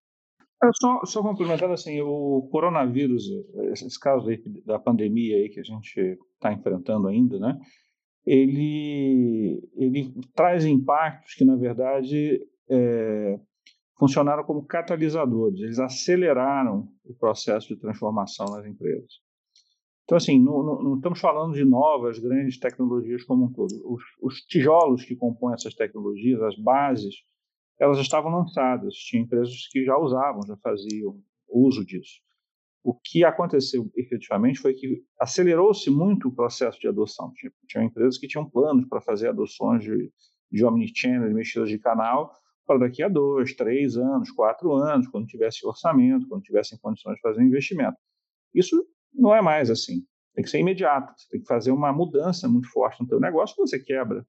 [0.63, 3.25] Eu só, só complementando assim, o coronavírus,
[3.73, 7.59] esse caso aí da pandemia aí que a gente está enfrentando ainda, né?
[8.27, 13.39] Ele, ele traz impactos que, na verdade, é,
[13.99, 19.13] funcionaram como catalisadores, eles aceleraram o processo de transformação nas empresas.
[20.05, 23.75] Então, assim, não, não, não, estamos falando de novas grandes tecnologias como um todo.
[23.85, 27.15] Os, os, tijolos que compõem essas tecnologias, as bases,
[27.79, 28.95] elas estavam lançadas.
[28.95, 32.21] Tinha empresas que já usavam, já faziam uso disso.
[32.83, 37.33] O que aconteceu efetivamente foi que acelerou-se muito o processo de adoção.
[37.35, 40.13] Tinha, tinha empresas que tinham planos para fazer adoções de,
[40.51, 42.33] de omnichannel, de mexidas de canal,
[42.67, 47.21] para daqui a dois, três anos, quatro anos, quando tivesse orçamento, quando tivessem condições de
[47.21, 47.97] fazer investimento.
[48.55, 50.05] Isso não é mais assim.
[50.35, 51.13] Tem que ser imediato.
[51.17, 54.25] Você tem que fazer uma mudança muito forte no teu negócio você quebra.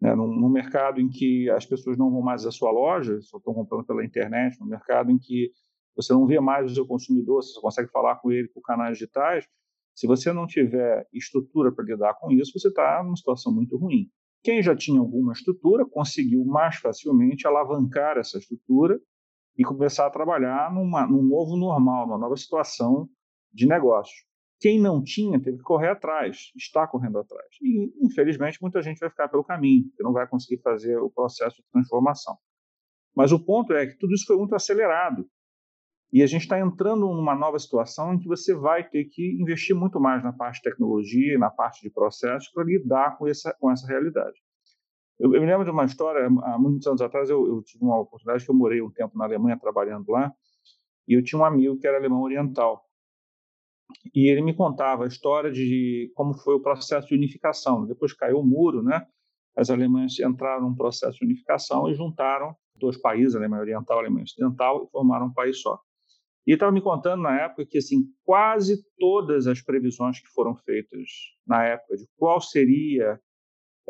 [0.00, 0.14] Né?
[0.14, 3.54] Num, num, mercado em que as pessoas não vão mais à sua loja, só estão
[3.54, 5.50] comprando pela internet, num mercado em que
[5.96, 8.98] você não vê mais o seu consumidor, você só consegue falar com ele por canais
[8.98, 9.44] digitais,
[9.94, 14.08] se você não tiver estrutura para lidar com isso, você está numa situação muito ruim.
[14.44, 19.00] Quem já tinha alguma estrutura conseguiu mais facilmente alavancar essa estrutura
[19.56, 23.08] e começar a trabalhar numa, num novo normal, numa nova situação
[23.52, 24.27] de negócio.
[24.60, 27.46] Quem não tinha teve que correr atrás, está correndo atrás.
[27.62, 31.56] E, infelizmente, muita gente vai ficar pelo caminho, que não vai conseguir fazer o processo
[31.56, 32.36] de transformação.
[33.14, 35.28] Mas o ponto é que tudo isso foi muito acelerado.
[36.12, 39.76] E a gente está entrando numa nova situação em que você vai ter que investir
[39.76, 43.70] muito mais na parte de tecnologia, na parte de processos, para lidar com essa, com
[43.70, 44.40] essa realidade.
[45.18, 48.00] Eu, eu, me lembro de uma história, há muitos anos atrás, eu, eu tive uma
[48.00, 50.32] oportunidade que eu morei um tempo na Alemanha trabalhando lá,
[51.06, 52.87] e eu tinha um amigo que era alemão oriental.
[54.14, 57.86] E ele me contava a história de como foi o processo de unificação.
[57.86, 59.06] Depois caiu o muro, né?
[59.56, 63.98] As Alemanhas entraram num processo de unificação e juntaram dois países, a Alemanha Oriental e
[63.98, 65.80] a Alemanha Ocidental, e formaram um país só.
[66.46, 71.08] E estava me contando na época que assim quase todas as previsões que foram feitas
[71.46, 73.20] na época de qual seria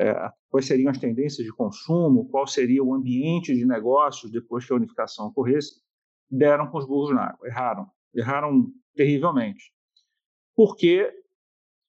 [0.01, 4.73] é, quais seriam as tendências de consumo, qual seria o ambiente de negócios depois que
[4.73, 5.83] a unificação ocorresse,
[6.31, 9.73] deram com os burros na água, erraram, erraram terrivelmente
[10.59, 11.09] porque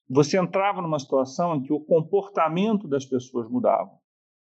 [0.08, 3.90] você entrava numa situação em que o comportamento das pessoas mudava.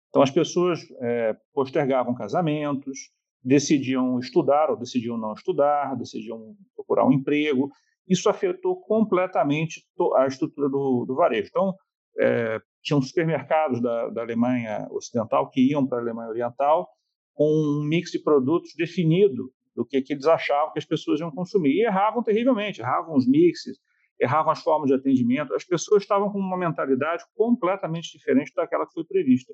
[0.09, 3.09] Então, as pessoas é, postergavam casamentos,
[3.41, 7.71] decidiam estudar ou decidiam não estudar, decidiam procurar um emprego.
[8.05, 9.81] Isso afetou completamente
[10.17, 11.47] a estrutura do, do varejo.
[11.47, 11.73] Então,
[12.19, 16.85] é, tinham supermercados da, da Alemanha Ocidental que iam para a Alemanha Oriental
[17.33, 21.31] com um mix de produtos definido do que, que eles achavam que as pessoas iam
[21.31, 21.75] consumir.
[21.75, 23.77] E erravam terrivelmente, erravam os mixes,
[24.19, 28.93] erravam as formas de atendimento, as pessoas estavam com uma mentalidade completamente diferente daquela que
[28.93, 29.53] foi prevista.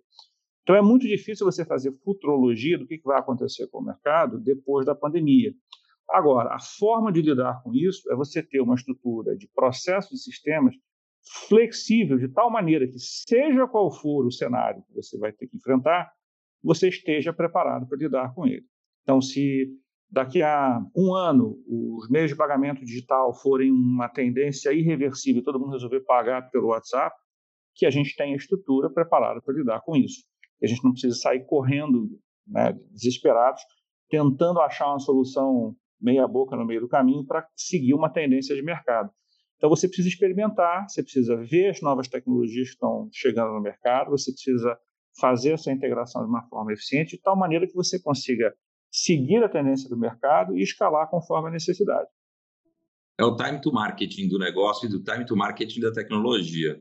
[0.62, 4.86] Então é muito difícil você fazer futurologia do que vai acontecer com o mercado depois
[4.86, 5.54] da pandemia.
[6.10, 10.23] Agora, a forma de lidar com isso é você ter uma estrutura de processos e
[10.23, 10.76] sistemas
[11.47, 15.58] flexível de tal maneira que, seja qual for o cenário que você vai ter que
[15.58, 16.12] enfrentar,
[16.62, 18.65] você esteja preparado para lidar com ele.
[19.04, 19.67] Então, se
[20.13, 25.71] daqui a um ano os meios de pagamento digital forem uma tendência irreversível, todo mundo
[25.71, 27.15] resolver pagar pelo WhatsApp,
[27.73, 30.23] que a gente tenha estrutura preparada para lidar com isso.
[30.60, 32.08] Que a gente não precisa sair correndo,
[32.47, 33.63] né, desesperados,
[34.08, 38.62] tentando achar uma solução meia boca no meio do caminho para seguir uma tendência de
[38.62, 39.10] mercado.
[39.58, 44.12] Então você precisa experimentar, você precisa ver as novas tecnologias que estão chegando no mercado,
[44.12, 44.78] você precisa
[45.19, 48.54] fazer essa integração de uma forma eficiente, de tal maneira que você consiga
[48.94, 52.08] seguir a tendência do mercado e escalar conforme a necessidade.
[53.18, 56.80] É o time to marketing do negócio e do time to marketing da tecnologia.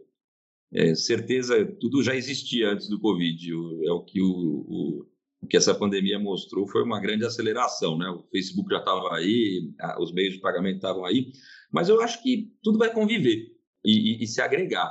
[0.75, 3.51] É, certeza, tudo já existia antes do Covid.
[3.87, 5.07] É o que, o, o,
[5.43, 7.97] o, que essa pandemia mostrou foi uma grande aceleração.
[7.97, 8.07] Né?
[8.09, 11.33] O Facebook já estava aí, os meios de pagamento estavam aí,
[11.73, 13.49] mas eu acho que tudo vai conviver
[13.85, 14.91] e, e, e se agregar.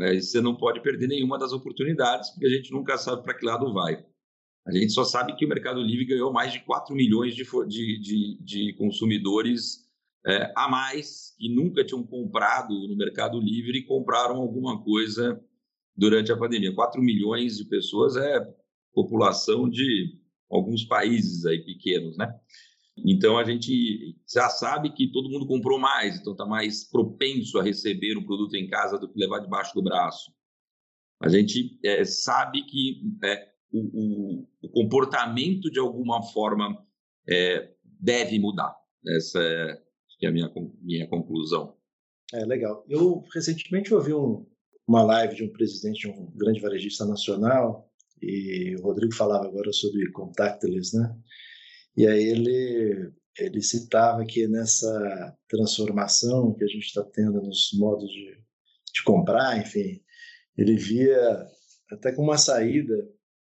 [0.00, 3.44] É, você não pode perder nenhuma das oportunidades, porque a gente nunca sabe para que
[3.44, 4.04] lado vai.
[4.64, 7.98] A gente só sabe que o Mercado Livre ganhou mais de 4 milhões de, de,
[7.98, 9.82] de, de consumidores
[10.24, 15.40] é, a mais que nunca tinham comprado no Mercado Livre e compraram alguma coisa
[15.96, 16.74] durante a pandemia.
[16.74, 18.40] 4 milhões de pessoas é
[18.94, 20.18] população de
[20.50, 22.32] alguns países aí pequenos, né?
[22.96, 27.62] Então a gente já sabe que todo mundo comprou mais, então está mais propenso a
[27.62, 30.30] receber um produto em casa do que levar debaixo do braço.
[31.20, 36.84] A gente é, sabe que é, o, o, o, comportamento de alguma forma
[37.28, 38.74] é, deve mudar.
[39.16, 39.82] Essa é,
[40.22, 41.76] é a minha, minha conclusão.
[42.32, 42.84] É legal.
[42.88, 44.46] Eu recentemente ouvi um,
[44.86, 49.72] uma live de um presidente de um grande varejista nacional e o Rodrigo falava agora
[49.72, 51.14] sobre contactless, né?
[51.96, 58.10] E aí ele ele citava que nessa transformação que a gente está tendo nos modos
[58.10, 58.38] de,
[58.92, 60.02] de comprar, enfim,
[60.56, 61.46] ele via
[61.90, 62.94] até como uma saída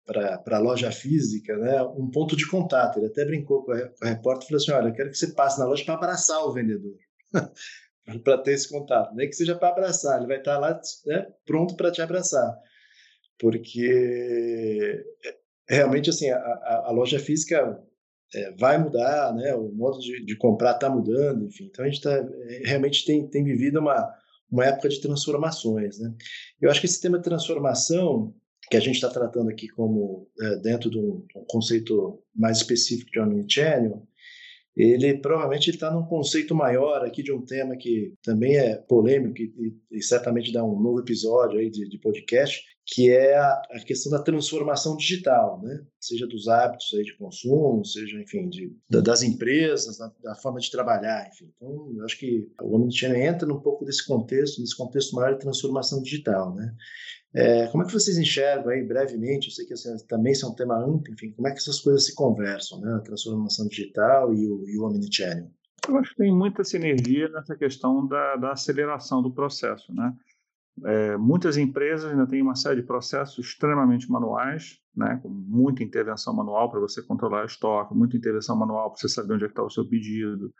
[0.05, 2.97] para a loja física, né, um ponto de contato.
[2.97, 5.17] Ele até brincou com a, com a repórter e falou assim: Olha, eu quero que
[5.17, 6.95] você passe na loja para abraçar o vendedor,
[8.23, 9.13] para ter esse contato.
[9.15, 12.55] Nem que seja para abraçar, ele vai estar tá lá né, pronto para te abraçar.
[13.39, 17.81] Porque é, realmente assim, a, a, a loja física
[18.33, 19.53] é, vai mudar, né?
[19.55, 21.65] O modo de, de comprar está mudando, enfim.
[21.65, 24.13] Então a gente tá, é, realmente tem, tem vivido uma,
[24.49, 26.13] uma época de transformações, né?
[26.59, 28.33] Eu acho que esse tema de transformação
[28.71, 33.11] que a gente está tratando aqui como é, dentro de um, um, conceito mais específico
[33.11, 34.07] de omnichannel,
[34.73, 39.75] ele provavelmente está num conceito maior aqui de um tema que também é polêmico e,
[39.91, 44.09] e certamente dá um novo episódio aí de, de podcast, que é a, a, questão
[44.09, 45.83] da transformação digital, né?
[45.99, 50.61] Seja dos hábitos aí de consumo, seja, enfim, de, da, das empresas, da, da, forma
[50.61, 51.51] de trabalhar, enfim.
[51.57, 55.41] Então, eu acho que o Omnichannel entra num pouco desse contexto, nesse contexto maior de
[55.41, 56.73] transformação digital, né?
[57.33, 60.49] É, como é que vocês enxergam aí, brevemente, eu sei que assim, também isso é
[60.49, 62.93] um tema amplo, enfim, como é que essas coisas se conversam, né?
[62.95, 65.49] A transformação digital e o, e o omnichannel?
[65.87, 70.13] Eu acho que tem muita sinergia nessa questão da, da aceleração do processo, né?
[70.85, 76.33] É, muitas empresas ainda têm uma série de processos extremamente manuais, né, com muita intervenção
[76.33, 79.61] manual para você controlar o estoque, muita intervenção manual para você saber onde é está
[79.63, 80.51] o seu pedido,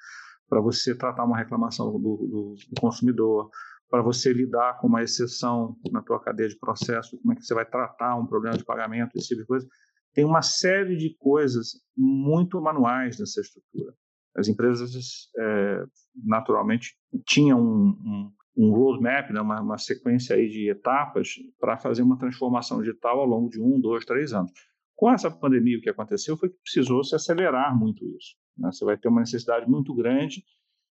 [0.48, 3.50] para você tratar uma reclamação do, do, do consumidor,
[3.92, 7.54] para você lidar com uma exceção na tua cadeia de processo, como é que você
[7.54, 9.68] vai tratar um problema de pagamento, esse tipo de coisa.
[10.14, 13.94] Tem uma série de coisas muito manuais nessa estrutura.
[14.34, 15.84] As empresas, é,
[16.24, 22.02] naturalmente, tinham um, um, um roadmap, né, uma, uma sequência aí de etapas para fazer
[22.02, 24.54] uma transformação digital ao longo de um, dois, três anos.
[24.96, 28.36] Com essa pandemia, o que aconteceu foi que precisou se acelerar muito isso.
[28.58, 28.72] Né?
[28.72, 30.46] Você vai ter uma necessidade muito grande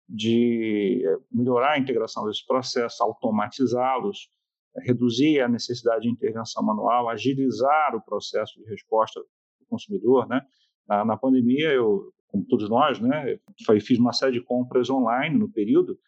[0.08, 4.30] de eh, melhorar a integração desses processos, automatizá-los,
[4.78, 10.42] eh, reduzir a necessidade de intervenção manual, agilizar o processo de resposta do consumidor, né?
[10.88, 13.38] Na, na pandemia, eu, como todos nós, né,
[13.82, 16.00] fiz uma série de compras online no período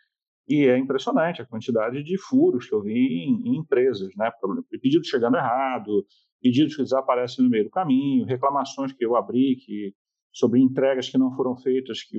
[0.47, 4.31] e é impressionante a quantidade de furos que eu vi em, em empresas, né?
[4.81, 6.05] Pedido chegando errado,
[6.41, 9.93] pedidos que desaparecem no meio do caminho, reclamações que eu abri que
[10.31, 12.17] sobre entregas que não foram feitas, que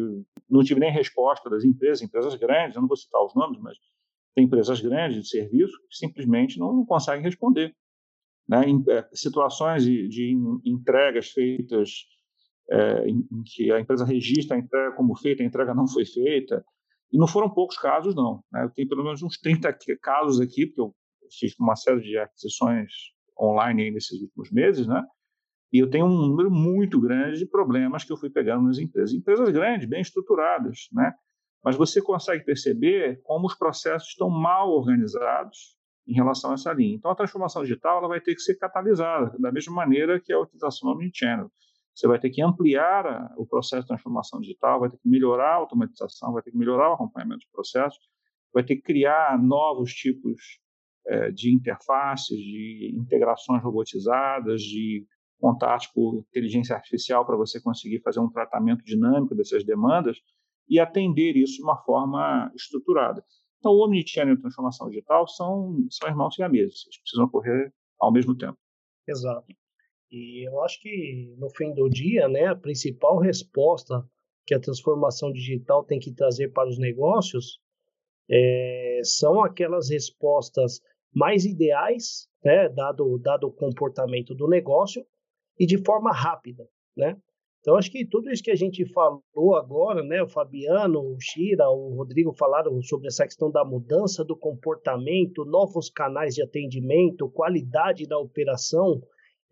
[0.49, 3.79] não tive nem resposta das empresas, empresas grandes, eu não vou citar os nomes, mas
[4.35, 7.75] tem empresas grandes de serviço que simplesmente não conseguem responder.
[8.49, 8.69] Né?
[8.69, 12.05] Em, é, situações de, de, entregas feitas
[12.71, 16.05] é, em, em, que a empresa registra a entrega como feita, a entrega não foi
[16.05, 16.65] feita,
[17.13, 18.43] e não foram poucos casos, não.
[18.53, 18.65] Né?
[18.65, 20.95] Eu tenho pelo menos uns 30 casos aqui, porque eu
[21.39, 22.93] fiz uma série de aquisições
[23.39, 25.03] online nesses últimos meses, né?
[25.73, 29.15] E eu tenho um número muito grande de problemas que eu fui pegando nas empresas.
[29.15, 31.15] Empresas grandes, bem estruturadas, né?
[31.63, 36.97] Mas você consegue perceber como os processos estão mal organizados em relação a essa linha.
[36.97, 40.41] Então, a transformação digital ela vai ter que ser catalisada, da mesma maneira que a
[40.41, 41.51] utilização do Omnichannel.
[41.95, 45.53] Você vai ter que ampliar a, o processo de transformação digital, vai ter que melhorar
[45.53, 48.01] a automatização, vai ter que melhorar o acompanhamento de processos,
[48.53, 50.59] vai ter que criar novos tipos
[51.07, 55.07] é, de interfaces, de integrações robotizadas, de
[55.41, 60.19] contatos por inteligência artificial para você conseguir fazer um tratamento dinâmico dessas demandas
[60.69, 63.25] e atender isso de uma forma estruturada.
[63.59, 68.13] Então, o Omnichannel e a transformação digital são, são irmãos siameses, eles precisam ocorrer ao
[68.13, 68.57] mesmo tempo.
[69.07, 69.47] Exato.
[70.11, 74.05] E eu acho que, no fim do dia, né, a principal resposta
[74.47, 77.61] que a transformação digital tem que trazer para os negócios
[78.29, 80.81] é, são aquelas respostas
[81.15, 85.05] mais ideais, né, dado, dado o comportamento do negócio,
[85.61, 87.17] e de forma rápida, né?
[87.61, 91.69] Então, acho que tudo isso que a gente falou agora, né, o Fabiano, o Shira,
[91.69, 98.07] o Rodrigo falaram sobre essa questão da mudança do comportamento, novos canais de atendimento, qualidade
[98.07, 99.03] da operação,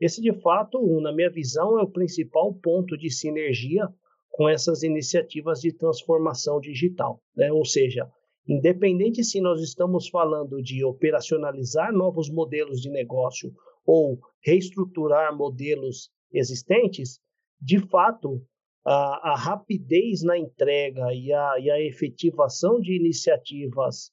[0.01, 3.89] Esse, de fato, na minha visão, é o principal ponto de sinergia
[4.31, 7.21] com essas iniciativas de transformação digital.
[7.37, 7.53] Né?
[7.53, 8.09] Ou seja,
[8.47, 13.53] independente se nós estamos falando de operacionalizar novos modelos de negócio
[13.89, 17.21] ou reestruturar modelos existentes,
[17.59, 18.45] de fato,
[18.85, 24.13] a, a rapidez na entrega e a, e a efetivação de iniciativas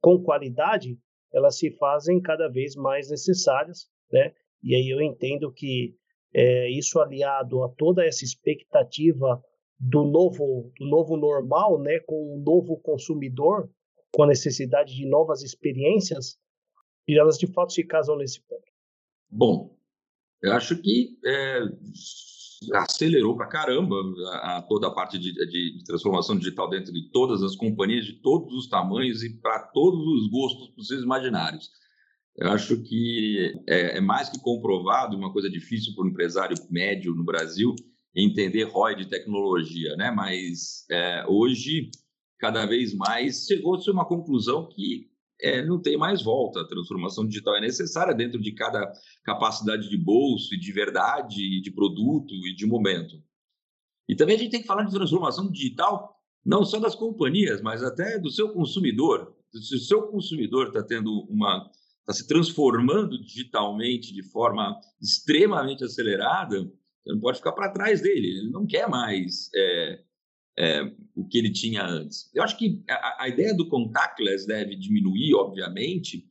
[0.00, 0.98] com qualidade,
[1.34, 4.32] elas se fazem cada vez mais necessárias, né?
[4.62, 5.94] E aí eu entendo que
[6.34, 9.42] é, isso aliado a toda essa expectativa
[9.78, 13.70] do novo, do novo normal, né, com um novo consumidor,
[14.14, 16.38] com a necessidade de novas experiências,
[17.06, 18.69] e elas de fato se casam nesse ponto.
[19.30, 19.76] Bom,
[20.42, 21.62] eu acho que é,
[22.74, 23.96] acelerou para caramba
[24.32, 28.14] a, a, toda a parte de, de, transformação digital dentro de todas as companhias, de
[28.14, 31.70] todos os tamanhos e para todos os gostos possíveis imaginários.
[32.36, 37.14] Eu acho que é, é mais que comprovado, uma coisa difícil para um empresário médio
[37.14, 37.74] no Brasil,
[38.14, 40.10] entender ROI de tecnologia, né?
[40.10, 41.90] Mas é, hoje,
[42.38, 45.10] cada vez mais, chegou-se a uma conclusão que
[45.42, 46.60] é, não tem mais volta.
[46.60, 48.92] A transformação digital é necessária dentro de cada
[49.24, 53.22] capacidade de bolso e de verdade, e de produto e de momento.
[54.08, 57.82] E também a gente tem que falar de transformação digital não só das companhias, mas
[57.82, 59.36] até do seu consumidor.
[59.52, 61.70] Se o seu consumidor está tendo uma
[62.00, 68.38] está se transformando digitalmente de forma extremamente acelerada, você não pode ficar para trás dele.
[68.38, 70.00] Ele não quer mais é,
[70.60, 72.30] é, o que ele tinha antes.
[72.34, 76.28] Eu acho que a, a, ideia do contactless deve diminuir, obviamente,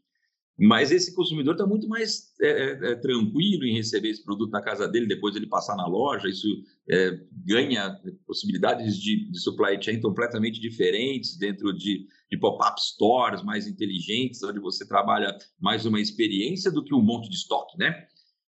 [0.55, 4.61] mas esse consumidor está muito mais é, é, é, tranquilo em receber esse produto na
[4.61, 6.27] casa dele, depois ele passar na loja.
[6.27, 6.47] Isso
[6.88, 13.65] é, ganha possibilidades de, de, supply chain completamente diferentes dentro de, de pop-up stores mais
[13.65, 18.05] inteligentes, onde você trabalha mais uma experiência do que um monte de estoque, né?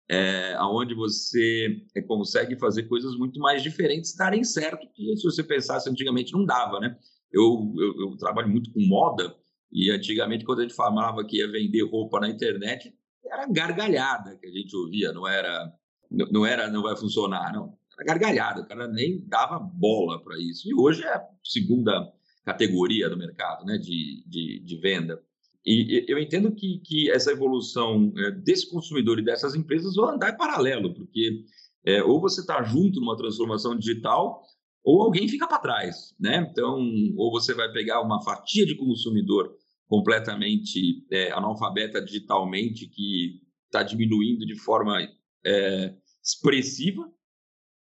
[0.09, 5.43] É, onde você é, consegue fazer coisas muito mais diferentes darem certo, que se você
[5.43, 6.97] pensasse antigamente não dava, né?
[7.33, 9.35] Eu, eu, eu, trabalho muito com moda
[9.73, 12.95] e antigamente quando a gente falava que ia vender roupa na internet,
[13.25, 15.73] era gargalhada que a gente ouvia, não era
[16.11, 17.77] não era não vai funcionar, não.
[17.99, 20.69] Era gargalhada, o cara nem dava bola para isso.
[20.69, 22.13] E hoje é a segunda
[22.45, 25.21] categoria do mercado né, de, de, de venda.
[25.67, 30.33] E eu entendo que, que essa evolução é, desse consumidor e dessas empresas vão andar
[30.33, 31.45] em paralelo, porque
[31.85, 34.43] é, ou você está junto numa transformação digital,
[34.85, 36.47] ou alguém fica para trás, né?
[36.51, 36.79] Então,
[37.17, 39.53] ou você vai pegar uma fatia de consumidor
[39.89, 44.97] completamente é, analfabeta digitalmente, que está diminuindo de forma
[45.45, 47.11] é, expressiva,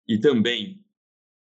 [0.07, 0.79] e também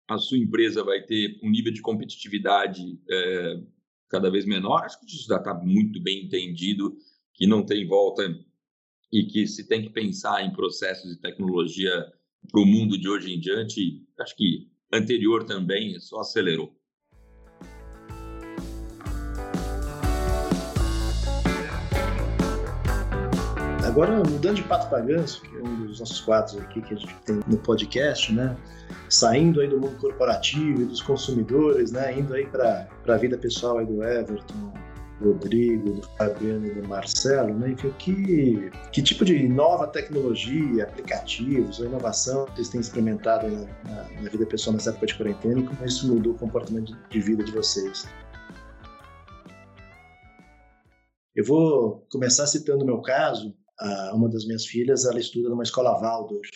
[0.09, 3.61] a sua empresa vai ter um nível de competitividade é,
[4.09, 4.83] cada vez menor.
[4.83, 6.95] Acho que isso já está muito bem entendido,
[7.33, 8.23] que não tem volta
[9.11, 12.05] e que se tem que pensar em processos de tecnologia
[12.51, 14.03] para o mundo de hoje em diante.
[14.19, 16.75] Acho que anterior também só acelerou.
[23.95, 26.97] Agora, mudando de pato para ganso, que é um dos nossos quadros aqui que a
[26.97, 28.53] gente tem no podcast, né?
[29.09, 32.19] Saindo aí do mundo corporativo e dos consumidores, né?
[32.19, 34.73] Indo aí para a vida pessoal aí do Everton,
[35.21, 37.69] do Rodrigo, do Fabiano e do Marcelo, né?
[37.69, 44.21] Enfim, que, que tipo de nova tecnologia, aplicativos ou inovação vocês têm experimentado na, na,
[44.23, 47.45] na vida pessoal nessa época de quarentena e como isso mudou o comportamento de vida
[47.45, 48.05] de vocês?
[51.33, 53.55] Eu vou começar citando o meu caso,
[54.13, 56.49] uma das minhas filhas, ela estuda numa escola Waldorf.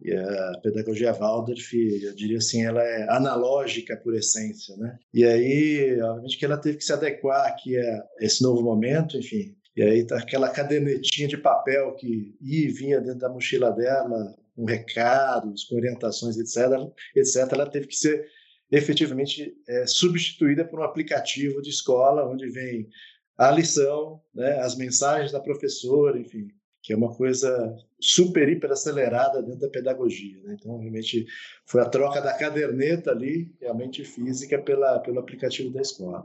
[0.00, 4.98] E a pedagogia Waldorf, eu diria assim, ela é analógica por essência, né?
[5.12, 9.56] E aí, obviamente que ela teve que se adequar aqui a esse novo momento, enfim.
[9.74, 14.34] E aí tá aquela cadernetinha de papel que ia e vinha dentro da mochila dela,
[14.54, 17.52] com recados, com orientações, etc, etc.
[17.52, 18.26] Ela teve que ser
[18.70, 22.88] efetivamente é, substituída por um aplicativo de escola onde vem
[23.38, 26.48] a lição, né, as mensagens da professora, enfim,
[26.86, 30.40] que é uma coisa super, hiper acelerada dentro da pedagogia.
[30.44, 30.56] Né?
[30.56, 31.26] Então, realmente,
[31.66, 36.24] foi a troca da caderneta ali, realmente física, pela, pelo aplicativo da escola.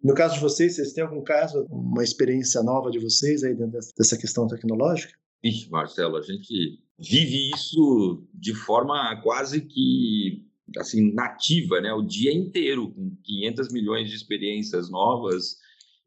[0.00, 3.80] No caso de vocês, vocês têm algum caso, uma experiência nova de vocês aí dentro
[3.98, 5.12] dessa questão tecnológica?
[5.42, 10.46] Ixi, Marcelo, a gente vive isso de forma quase que
[10.76, 11.92] assim nativa, né?
[11.92, 15.56] O dia inteiro, com 500 milhões de experiências novas,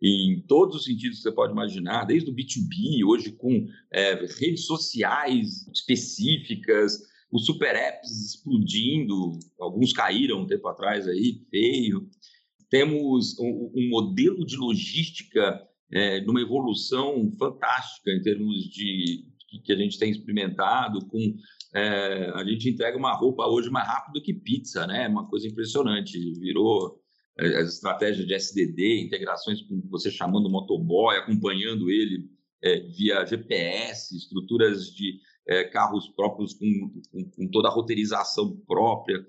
[0.01, 4.65] em todos os sentidos que você pode imaginar, desde o B2B, hoje com é, redes
[4.65, 6.99] sociais específicas,
[7.31, 12.09] os super apps explodindo, alguns caíram um tempo atrás aí, feio.
[12.69, 19.25] Temos um, um modelo de logística é, numa evolução fantástica em termos de
[19.63, 21.35] que a gente tem experimentado, com
[21.73, 25.07] é, a gente entrega uma roupa hoje mais rápido que pizza, né?
[25.07, 26.17] Uma coisa impressionante.
[26.39, 27.00] Virou
[27.39, 32.29] as estratégias de SDD, integrações com você chamando o motoboy, acompanhando ele
[32.61, 39.25] é, via GPS, estruturas de é, carros próprios com, com, com, toda a roteirização própria.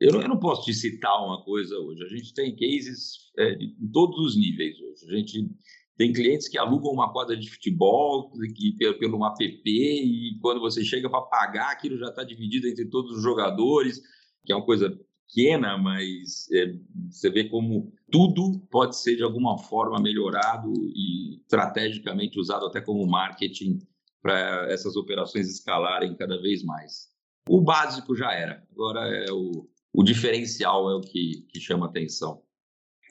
[0.00, 2.04] Eu não, eu não, posso te citar uma coisa hoje.
[2.04, 5.06] A gente tem cases é, de, em todos os níveis hoje.
[5.06, 5.48] A gente
[5.96, 10.84] tem clientes que alugam uma quadra de futebol que, pelo, pelo app e quando você
[10.84, 14.00] chega para pagar, aquilo já está dividido entre todos os jogadores,
[14.44, 14.96] que é uma coisa
[15.28, 16.74] pequena, mas é,
[17.10, 23.06] você vê como tudo pode ser de alguma forma melhorado e estrategicamente usado até como
[23.06, 23.78] marketing
[24.22, 27.08] para essas operações escalarem cada vez mais.
[27.48, 32.42] O básico já era, agora é o, o diferencial é o que, que chama atenção.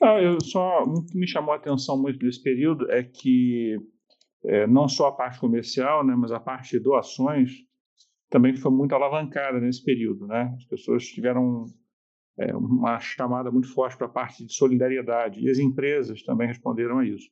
[0.02, 3.76] Ah, eu só o que me chamou a atenção muito nesse período é que
[4.44, 7.50] é, não só a parte comercial, né, mas a parte de doações
[8.30, 10.54] também foi muito alavancada nesse período, né?
[10.56, 11.64] As pessoas tiveram
[12.38, 16.98] é, uma chamada muito forte para a parte de solidariedade e as empresas também responderam
[16.98, 17.28] a isso.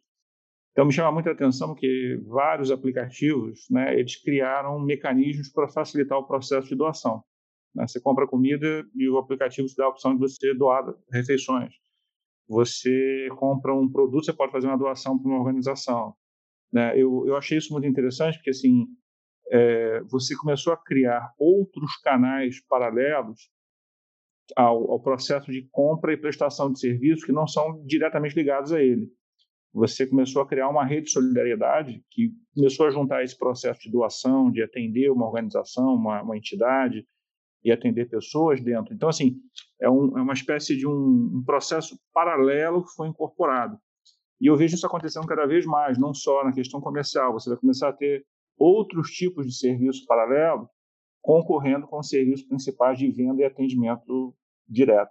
[0.72, 6.26] Então me chama muita atenção que vários aplicativos, né, eles criaram mecanismos para facilitar o
[6.26, 7.22] processo de doação.
[7.74, 7.86] Né?
[7.86, 11.72] Você compra comida e o aplicativo te dá a opção de você doar refeições.
[12.48, 16.14] Você compra um produto, você pode fazer uma doação para uma organização.
[16.72, 16.92] Né?
[16.94, 18.86] Eu, eu achei isso muito interessante porque assim
[19.50, 23.48] é, você começou a criar outros canais paralelos
[24.54, 28.82] ao, ao, processo de compra e prestação de serviços que não são diretamente ligados a
[28.82, 29.08] ele.
[29.72, 33.90] Você começou a criar uma rede de solidariedade que começou a juntar esse processo de
[33.90, 37.06] doação, de atender uma organização, uma, uma entidade
[37.62, 38.94] e atender pessoas dentro.
[38.94, 39.36] Então, assim,
[39.80, 43.76] é, um, é uma espécie de um, um processo paralelo que foi incorporado.
[44.40, 47.32] E eu vejo isso acontecendo cada vez mais, não só na questão comercial.
[47.32, 48.24] Você vai começar a ter
[48.58, 50.68] outros tipos de serviços paralelos
[51.26, 54.32] concorrendo com os serviços principais de venda e atendimento
[54.68, 55.10] direto.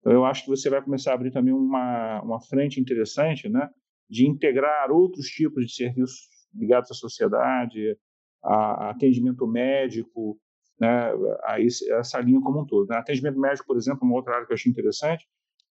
[0.00, 3.70] Então, eu acho que você vai começar a abrir também uma, uma frente interessante, né,
[4.10, 7.96] de integrar outros tipos de serviços ligados à sociedade,
[8.42, 10.36] a, a atendimento médico,
[10.78, 11.12] né,
[11.44, 12.88] a esse, essa linha como um todo.
[12.88, 12.96] Né?
[12.96, 15.24] Atendimento médico, por exemplo, uma outra área que eu achei interessante,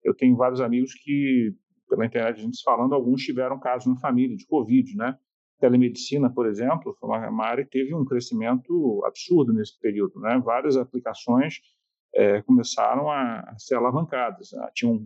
[0.02, 1.54] eu tenho vários amigos que,
[1.86, 5.18] pela internet a gente falando, alguns tiveram casos na família de Covid, né?
[5.58, 10.20] Telemedicina, por exemplo, foi uma área que teve um crescimento absurdo nesse período.
[10.20, 10.40] Né?
[10.44, 11.60] Várias aplicações
[12.14, 14.52] é, começaram a, ser alavancadas.
[14.54, 15.02] Ah, tinham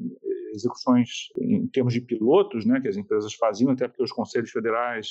[0.53, 5.09] execuções em termos de pilotos, né, que as empresas faziam, até porque os conselhos federais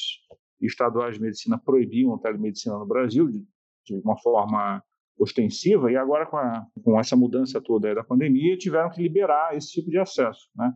[0.61, 3.45] e estaduais de medicina proibiam a telemedicina no Brasil de,
[3.85, 4.83] de uma forma
[5.17, 9.71] ostensiva, e agora com, a, com essa mudança toda da pandemia, tiveram que liberar esse
[9.71, 10.49] tipo de acesso.
[10.55, 10.73] Né?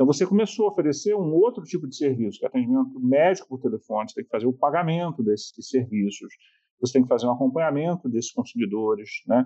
[0.00, 3.60] Então, você começou a oferecer um outro tipo de serviço, que é atendimento médico por
[3.60, 6.32] telefone, você tem que fazer o pagamento desses serviços,
[6.80, 9.44] você tem que fazer um acompanhamento desses consumidores, né?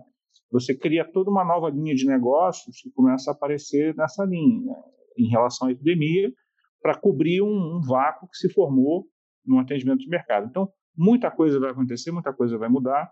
[0.53, 4.83] Você cria toda uma nova linha de negócios que começa a aparecer nessa linha, né?
[5.19, 6.33] em relação à epidemia,
[6.81, 9.09] para cobrir um, um vácuo que se formou
[9.45, 10.47] no atendimento de mercado.
[10.49, 13.11] Então, muita coisa vai acontecer, muita coisa vai mudar.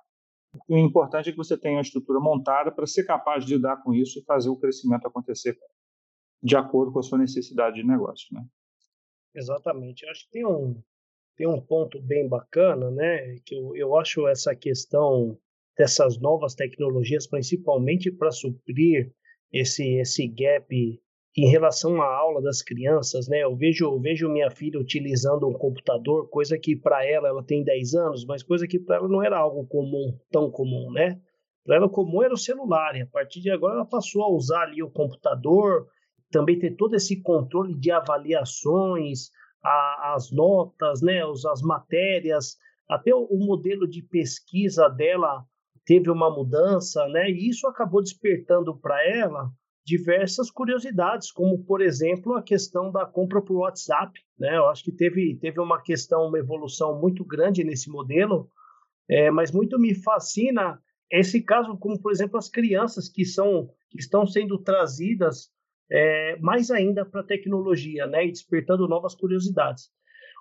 [0.68, 3.92] O importante é que você tenha uma estrutura montada para ser capaz de lidar com
[3.92, 5.58] isso e fazer o crescimento acontecer
[6.42, 8.44] de acordo com a sua necessidade de negócio, né?
[9.34, 10.04] Exatamente.
[10.04, 10.82] Eu acho que tem um,
[11.36, 13.38] tem um ponto bem bacana, né?
[13.44, 15.38] Que eu, eu acho essa questão
[15.76, 19.12] dessas novas tecnologias, principalmente para suprir
[19.52, 21.00] esse, esse gap
[21.34, 23.42] em relação à aula das crianças, né?
[23.42, 27.64] Eu vejo, eu vejo minha filha utilizando um computador, coisa que para ela, ela tem
[27.64, 31.18] 10 anos, mas coisa que para ela não era algo comum, tão comum, né?
[31.64, 34.64] Para ela, comum era o celular, e a partir de agora ela passou a usar
[34.64, 35.88] ali o computador,
[36.32, 39.30] também ter todo esse controle de avaliações,
[39.62, 42.56] a, as notas, né, as matérias,
[42.88, 45.44] até o, o, modelo de pesquisa dela
[45.86, 49.50] teve uma mudança, né, e isso acabou despertando para ela
[49.84, 54.56] diversas curiosidades, como por exemplo a questão da compra por WhatsApp, né?
[54.56, 58.48] Eu acho que teve teve uma questão, uma evolução muito grande nesse modelo,
[59.08, 60.80] é, mas muito me fascina
[61.10, 65.50] esse caso, como por exemplo as crianças que são que estão sendo trazidas
[65.92, 69.90] é, mais ainda para a tecnologia, né, e despertando novas curiosidades.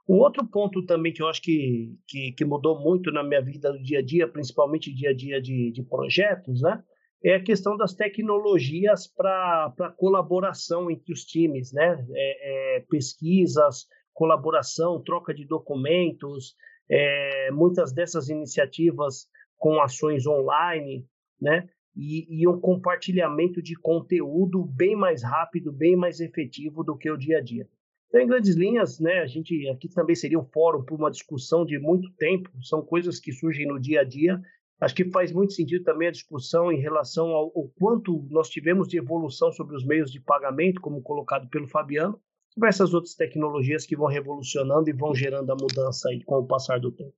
[0.08, 3.72] Um outro ponto também que eu acho que, que, que, mudou muito na minha vida
[3.72, 6.82] do dia a dia, principalmente dia a dia de, de projetos, né,
[7.24, 15.04] é a questão das tecnologias para colaboração entre os times, né, é, é, pesquisas, colaboração,
[15.04, 16.56] troca de documentos,
[16.90, 19.28] é, muitas dessas iniciativas
[19.58, 21.06] com ações online,
[21.40, 27.12] né, e, e, um compartilhamento de conteúdo bem mais rápido, bem mais efetivo do que
[27.12, 27.68] o dia a dia.
[28.08, 31.66] Então, em grandes linhas, né, a gente aqui também seria um fórum para uma discussão
[31.66, 34.42] de muito tempo, são coisas que surgem no dia a dia.
[34.82, 38.88] Acho que faz muito sentido também a discussão em relação ao, ao quanto nós tivemos
[38.88, 42.20] de evolução sobre os meios de pagamento, como colocado pelo Fabiano,
[42.54, 46.48] sobre essas outras tecnologias que vão revolucionando e vão gerando a mudança aí com o
[46.48, 47.16] passar do tempo.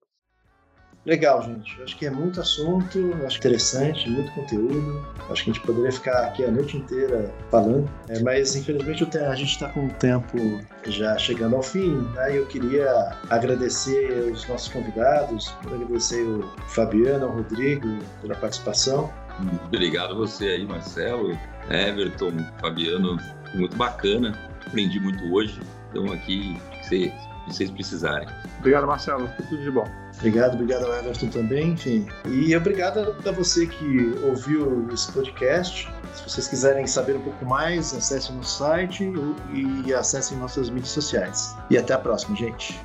[1.06, 1.82] Legal, gente.
[1.82, 5.06] Acho que é muito assunto, acho interessante, muito conteúdo.
[5.30, 9.36] Acho que a gente poderia ficar aqui a noite inteira falando, é, mas infelizmente a
[9.36, 10.38] gente está com o tempo
[10.86, 11.96] já chegando ao fim.
[12.16, 12.38] Né?
[12.38, 19.12] Eu queria agradecer os nossos convidados, agradecer o Fabiano, o Rodrigo pela participação.
[19.66, 21.38] Obrigado a você aí, Marcelo,
[21.70, 22.32] Everton,
[22.62, 23.18] Fabiano,
[23.56, 24.38] muito bacana.
[24.66, 25.60] Aprendi muito hoje.
[25.90, 27.12] Então aqui, se
[27.46, 28.28] vocês precisarem.
[28.60, 29.28] Obrigado, Marcelo.
[29.36, 30.03] Foi tudo de bom.
[30.24, 32.08] Obrigado, obrigado ao Everton também, enfim.
[32.26, 35.92] E obrigado a você que ouviu esse podcast.
[36.16, 39.12] Se vocês quiserem saber um pouco mais, acessem nosso site
[39.52, 41.54] e acessem nossas mídias sociais.
[41.70, 42.80] E até a próxima, gente.